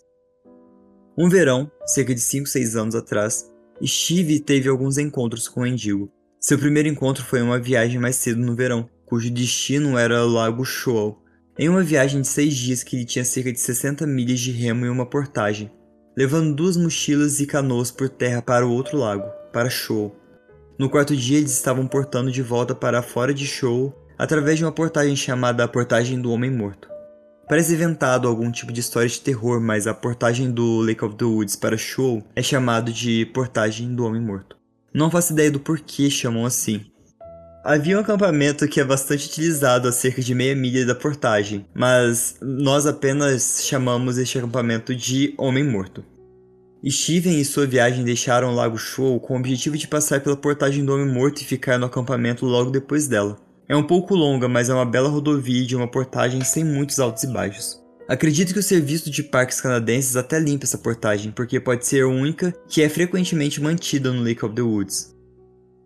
[1.17, 3.49] Um verão, cerca de 5, 6 anos atrás,
[3.85, 6.11] Steve teve alguns encontros com o mendigo.
[6.39, 10.65] Seu primeiro encontro foi uma viagem mais cedo no verão, cujo destino era o Lago
[10.65, 11.20] Shoal,
[11.57, 14.85] em uma viagem de 6 dias que ele tinha cerca de 60 milhas de remo
[14.85, 15.71] e uma portagem,
[16.15, 20.15] levando duas mochilas e canoas por terra para o outro lago, para Shoal.
[20.77, 24.71] No quarto dia, eles estavam portando de volta para fora de show através de uma
[24.71, 26.89] portagem chamada a Portagem do Homem Morto.
[27.47, 31.25] Parece inventado algum tipo de história de terror, mas a portagem do Lake of the
[31.25, 34.55] Woods para show é chamado de Portagem do Homem Morto.
[34.93, 36.85] Não faço ideia do porquê chamam assim.
[37.63, 42.35] Havia um acampamento que é bastante utilizado a cerca de meia milha da portagem, mas
[42.41, 46.03] nós apenas chamamos este acampamento de Homem Morto.
[46.89, 50.83] Steven e sua viagem deixaram o Lago Shoal com o objetivo de passar pela portagem
[50.83, 53.37] do Homem Morto e ficar no acampamento logo depois dela.
[53.69, 57.21] É um pouco longa, mas é uma bela rodovia de uma portagem sem muitos altos
[57.21, 57.79] e baixos.
[58.09, 62.07] Acredito que o serviço de parques canadenses até limpa essa portagem, porque pode ser a
[62.07, 65.15] única que é frequentemente mantida no Lake of the Woods.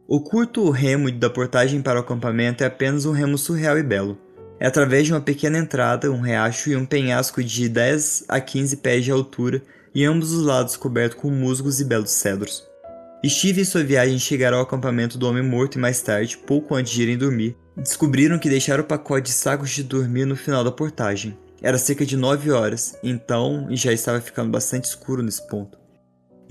[0.08, 4.16] O curto remo da portagem para o acampamento é apenas um remo surreal e belo.
[4.60, 8.78] É através de uma pequena entrada, um riacho e um penhasco de 10 a 15
[8.78, 9.64] pés de altura
[9.96, 12.64] e ambos os lados cobertos com musgos e belos cedros.
[13.26, 16.94] Steve e sua viagem chegaram ao acampamento do Homem Morto e mais tarde, pouco antes
[16.94, 20.72] de irem dormir, descobriram que deixaram o pacote de sacos de dormir no final da
[20.72, 21.36] portagem.
[21.64, 25.85] Era cerca de 9 horas, então, já estava ficando bastante escuro nesse ponto.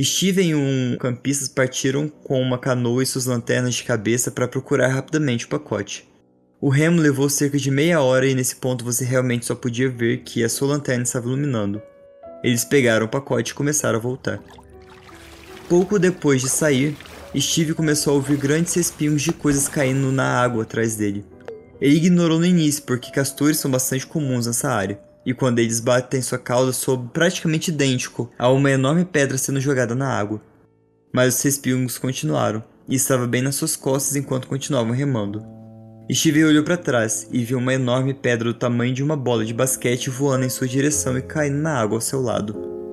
[0.02, 4.88] Steven e um campistas partiram com uma canoa e suas lanternas de cabeça para procurar
[4.88, 6.08] rapidamente o pacote.
[6.60, 10.22] O remo levou cerca de meia hora e nesse ponto você realmente só podia ver
[10.22, 11.80] que a sua lanterna estava iluminando.
[12.42, 14.42] Eles pegaram o pacote e começaram a voltar.
[15.68, 16.96] Pouco depois de sair,
[17.36, 21.24] Steve começou a ouvir grandes respingos de coisas caindo na água atrás dele.
[21.80, 26.20] Ele ignorou no início porque castores são bastante comuns nessa área, e quando eles batem
[26.20, 30.40] sua cauda sob praticamente idêntico a uma enorme pedra sendo jogada na água.
[31.12, 35.44] Mas os respingos continuaram, e estava bem nas suas costas enquanto continuavam remando.
[36.12, 39.54] Steve olhou para trás e viu uma enorme pedra do tamanho de uma bola de
[39.54, 42.83] basquete voando em sua direção e caindo na água ao seu lado.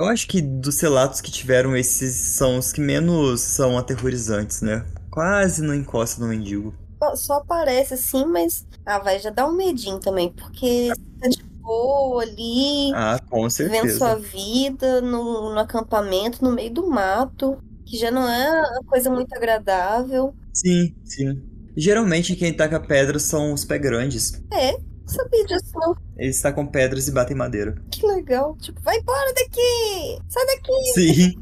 [0.00, 4.82] Eu acho que dos relatos que tiveram, esses são os que menos são aterrorizantes, né?
[5.10, 6.74] Quase não encosta no mendigo.
[7.14, 8.66] Só aparece assim, mas.
[8.86, 10.88] Ah, vai já dar um medinho também, porque
[11.20, 12.92] tá de boa ali.
[12.94, 13.82] Ah, com certeza.
[13.82, 18.84] Vivendo sua vida no, no acampamento, no meio do mato, que já não é uma
[18.84, 20.34] coisa muito agradável.
[20.54, 21.42] Sim, sim.
[21.76, 24.42] Geralmente quem taca pedras são os pé grandes.
[24.50, 24.78] É,
[25.10, 25.96] sabia disso não.
[26.16, 27.74] Eles tacam pedras e batem madeira.
[27.90, 28.56] Que legal.
[28.58, 30.18] Tipo, vai embora daqui!
[30.28, 30.92] Sai daqui!
[30.94, 31.34] Sim.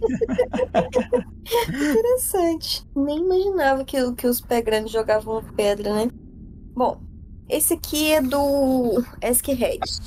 [1.91, 2.87] Interessante.
[2.97, 6.11] Nem imaginava que, que os pé grandes jogavam pedra, né?
[6.75, 7.01] Bom,
[7.49, 10.01] esse aqui é do Ask Reddit.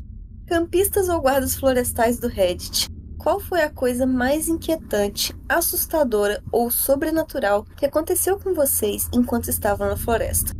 [0.47, 2.88] Campistas ou guardas florestais do Reddit.
[3.18, 9.88] Qual foi a coisa mais inquietante, assustadora ou sobrenatural que aconteceu com vocês enquanto estavam
[9.88, 10.53] na floresta?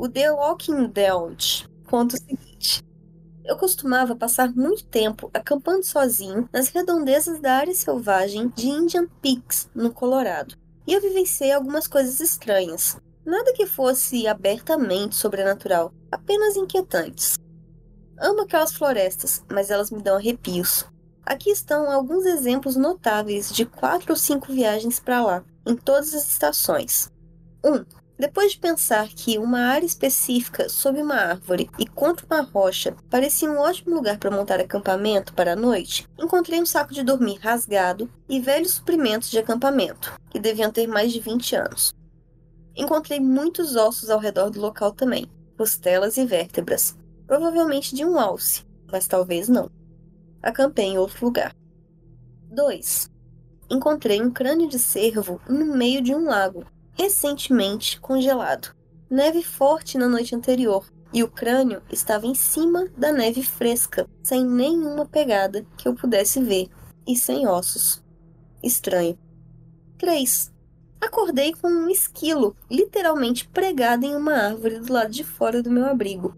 [0.00, 2.84] O The Walking Dead conta o seguinte.
[3.44, 9.68] Eu costumava passar muito tempo acampando sozinho nas redondezas da área selvagem de Indian Peaks,
[9.74, 10.54] no Colorado.
[10.86, 12.96] E eu vivenciei algumas coisas estranhas.
[13.26, 17.34] Nada que fosse abertamente sobrenatural, apenas inquietantes.
[18.20, 20.86] Amo aquelas florestas, mas elas me dão arrepios.
[21.26, 26.28] Aqui estão alguns exemplos notáveis de quatro ou cinco viagens para lá, em todas as
[26.28, 27.10] estações.
[27.64, 27.74] 1.
[27.74, 27.84] Um,
[28.18, 33.48] Depois de pensar que uma área específica sob uma árvore e contra uma rocha parecia
[33.48, 38.10] um ótimo lugar para montar acampamento para a noite, encontrei um saco de dormir rasgado
[38.28, 41.94] e velhos suprimentos de acampamento, que deviam ter mais de 20 anos.
[42.74, 48.64] Encontrei muitos ossos ao redor do local também, costelas e vértebras, provavelmente de um alce,
[48.90, 49.70] mas talvez não.
[50.42, 51.54] Acampei em outro lugar.
[52.50, 53.10] 2.
[53.70, 56.64] Encontrei um crânio de cervo no meio de um lago,
[56.98, 58.74] recentemente congelado.
[59.08, 64.44] Neve forte na noite anterior, e o crânio estava em cima da neve fresca, sem
[64.44, 66.68] nenhuma pegada que eu pudesse ver,
[67.06, 68.02] e sem ossos.
[68.62, 69.16] Estranho.
[69.96, 70.52] 3.
[71.00, 75.86] Acordei com um esquilo, literalmente pregado em uma árvore do lado de fora do meu
[75.86, 76.36] abrigo.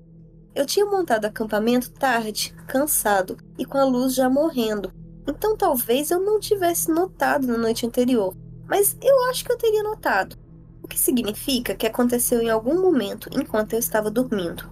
[0.55, 4.93] Eu tinha montado acampamento tarde, cansado e com a luz já morrendo,
[5.27, 8.37] então talvez eu não tivesse notado na noite anterior,
[8.69, 10.37] mas eu acho que eu teria notado,
[10.91, 14.71] que significa que aconteceu em algum momento enquanto eu estava dormindo.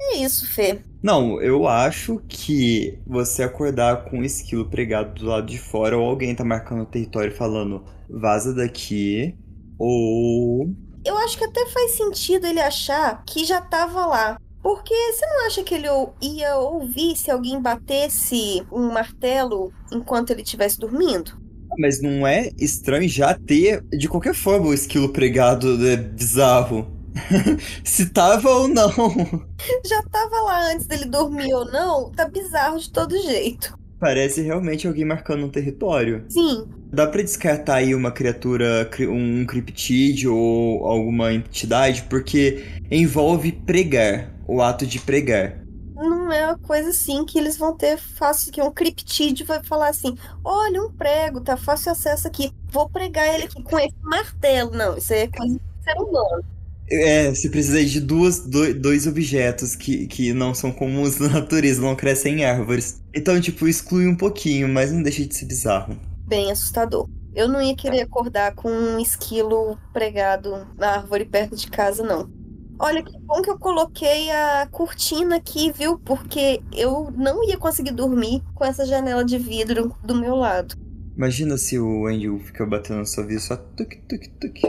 [0.00, 0.80] É isso, Fê.
[1.02, 6.08] Não, eu acho que você acordar com um esquilo pregado do lado de fora ou
[6.08, 9.36] alguém tá marcando o território falando vaza daqui
[9.78, 10.70] ou
[11.04, 14.38] Eu acho que até faz sentido ele achar que já tava lá.
[14.64, 15.86] Porque você não acha que ele
[16.20, 21.40] ia ouvir se alguém batesse um martelo enquanto ele estivesse dormindo?
[21.78, 26.86] Mas não é estranho já ter, de qualquer forma, o esquilo pregado é bizarro.
[27.84, 28.90] Se tava ou não.
[29.86, 33.78] Já tava lá antes dele dormir ou não, tá bizarro de todo jeito.
[33.98, 36.26] Parece realmente alguém marcando um território.
[36.28, 43.52] Sim, Dá pra descartar aí uma criatura, cri- um criptídeo ou alguma entidade, porque envolve
[43.52, 45.64] pregar, o ato de pregar.
[45.94, 49.88] não é uma coisa assim que eles vão ter fácil, que um criptídeo vai falar
[49.90, 50.14] assim,
[50.44, 54.70] olha um prego, tá fácil acesso aqui, vou pregar ele aqui com esse martelo.
[54.72, 56.44] Não, isso aí é coisa de ser humano.
[56.90, 61.80] É, você precisa de duas, do- dois objetos que, que não são comuns na natureza,
[61.80, 63.02] não crescem em árvores.
[63.14, 65.98] Então, tipo, exclui um pouquinho, mas não deixa de ser bizarro.
[66.26, 67.08] Bem assustador.
[67.34, 72.30] Eu não ia querer acordar com um esquilo pregado na árvore perto de casa, não.
[72.78, 75.98] Olha que bom que eu coloquei a cortina aqui, viu?
[75.98, 80.74] Porque eu não ia conseguir dormir com essa janela de vidro do meu lado.
[81.16, 84.60] Imagina se o Angel fica batendo na sua vida só tuk tuk tuk.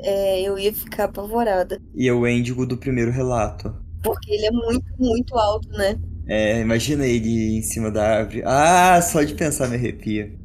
[0.00, 1.80] É, eu ia ficar apavorada.
[1.94, 3.74] E é o Endigo do primeiro relato.
[4.02, 5.98] Porque ele é muito, muito alto, né?
[6.26, 8.42] É, imagina ele em cima da árvore.
[8.44, 10.43] Ah, só de pensar me arrepia.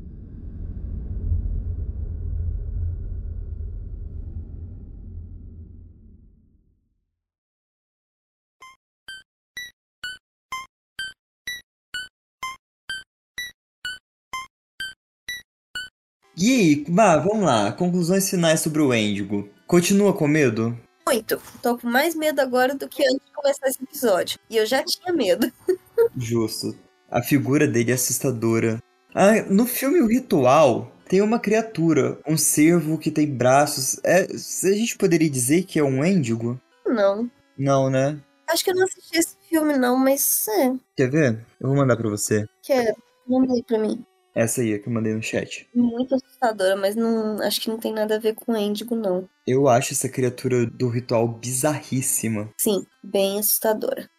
[16.42, 17.70] E aí, bah, vamos lá.
[17.74, 19.50] Conclusões finais sobre o Endigo.
[19.68, 20.74] Continua com medo?
[21.06, 21.38] Muito.
[21.62, 24.40] Tô com mais medo agora do que antes de começar esse episódio.
[24.50, 25.52] E eu já tinha medo.
[26.16, 26.74] Justo.
[27.12, 28.82] A figura dele é assustadora.
[29.14, 34.00] Ah, no filme O Ritual, tem uma criatura, um cervo que tem braços.
[34.02, 36.58] É, a gente poderia dizer que é um êndigo?
[36.88, 37.30] Não.
[37.58, 38.18] Não, né?
[38.48, 40.74] Acho que eu não assisti esse filme, não, mas é.
[40.96, 41.46] Quer ver?
[41.60, 42.48] Eu vou mandar pra você.
[42.64, 42.96] Quero.
[43.28, 44.06] Manda aí pra mim.
[44.40, 45.68] Essa aí é que eu mandei no chat.
[45.76, 49.28] Muito assustadora, mas não acho que não tem nada a ver com Índigo, não.
[49.46, 52.50] Eu acho essa criatura do ritual bizarríssima.
[52.58, 54.10] Sim, bem assustadora.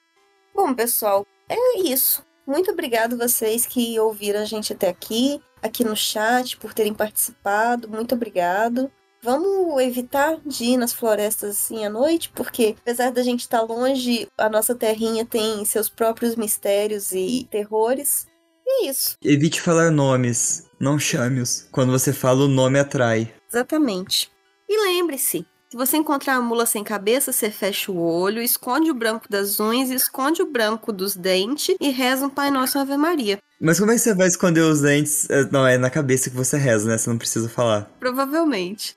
[0.54, 2.22] Bom, pessoal, é isso.
[2.46, 7.88] Muito obrigado vocês que ouviram a gente até aqui, aqui no chat, por terem participado.
[7.88, 8.92] Muito obrigado.
[9.22, 14.28] Vamos evitar de ir nas florestas assim à noite, porque apesar da gente estar longe,
[14.36, 18.26] a nossa terrinha tem seus próprios mistérios e terrores.
[18.70, 19.16] E é isso.
[19.22, 21.66] Evite falar nomes, não chame-os.
[21.72, 23.32] Quando você fala, o nome atrai.
[23.50, 24.30] Exatamente.
[24.68, 28.94] E lembre-se, se você encontrar uma mula sem cabeça, você fecha o olho, esconde o
[28.94, 32.96] branco das unhas, esconde o branco dos dentes e reza um Pai Nosso e Ave
[32.96, 33.38] Maria.
[33.60, 35.28] Mas como é que você vai esconder os dentes?
[35.28, 36.96] É, Não, é na cabeça que você reza, né?
[36.96, 37.90] Você não precisa falar.
[37.98, 38.96] Provavelmente.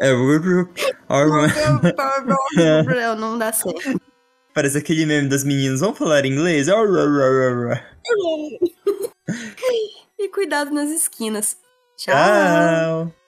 [0.00, 0.12] É.
[3.16, 4.00] não dá certo.
[4.52, 5.78] Parece aquele meme das meninas.
[5.80, 6.66] Vamos falar inglês?
[10.18, 11.56] E cuidado nas esquinas.
[11.96, 12.14] Tchau.
[12.14, 13.19] Tchau.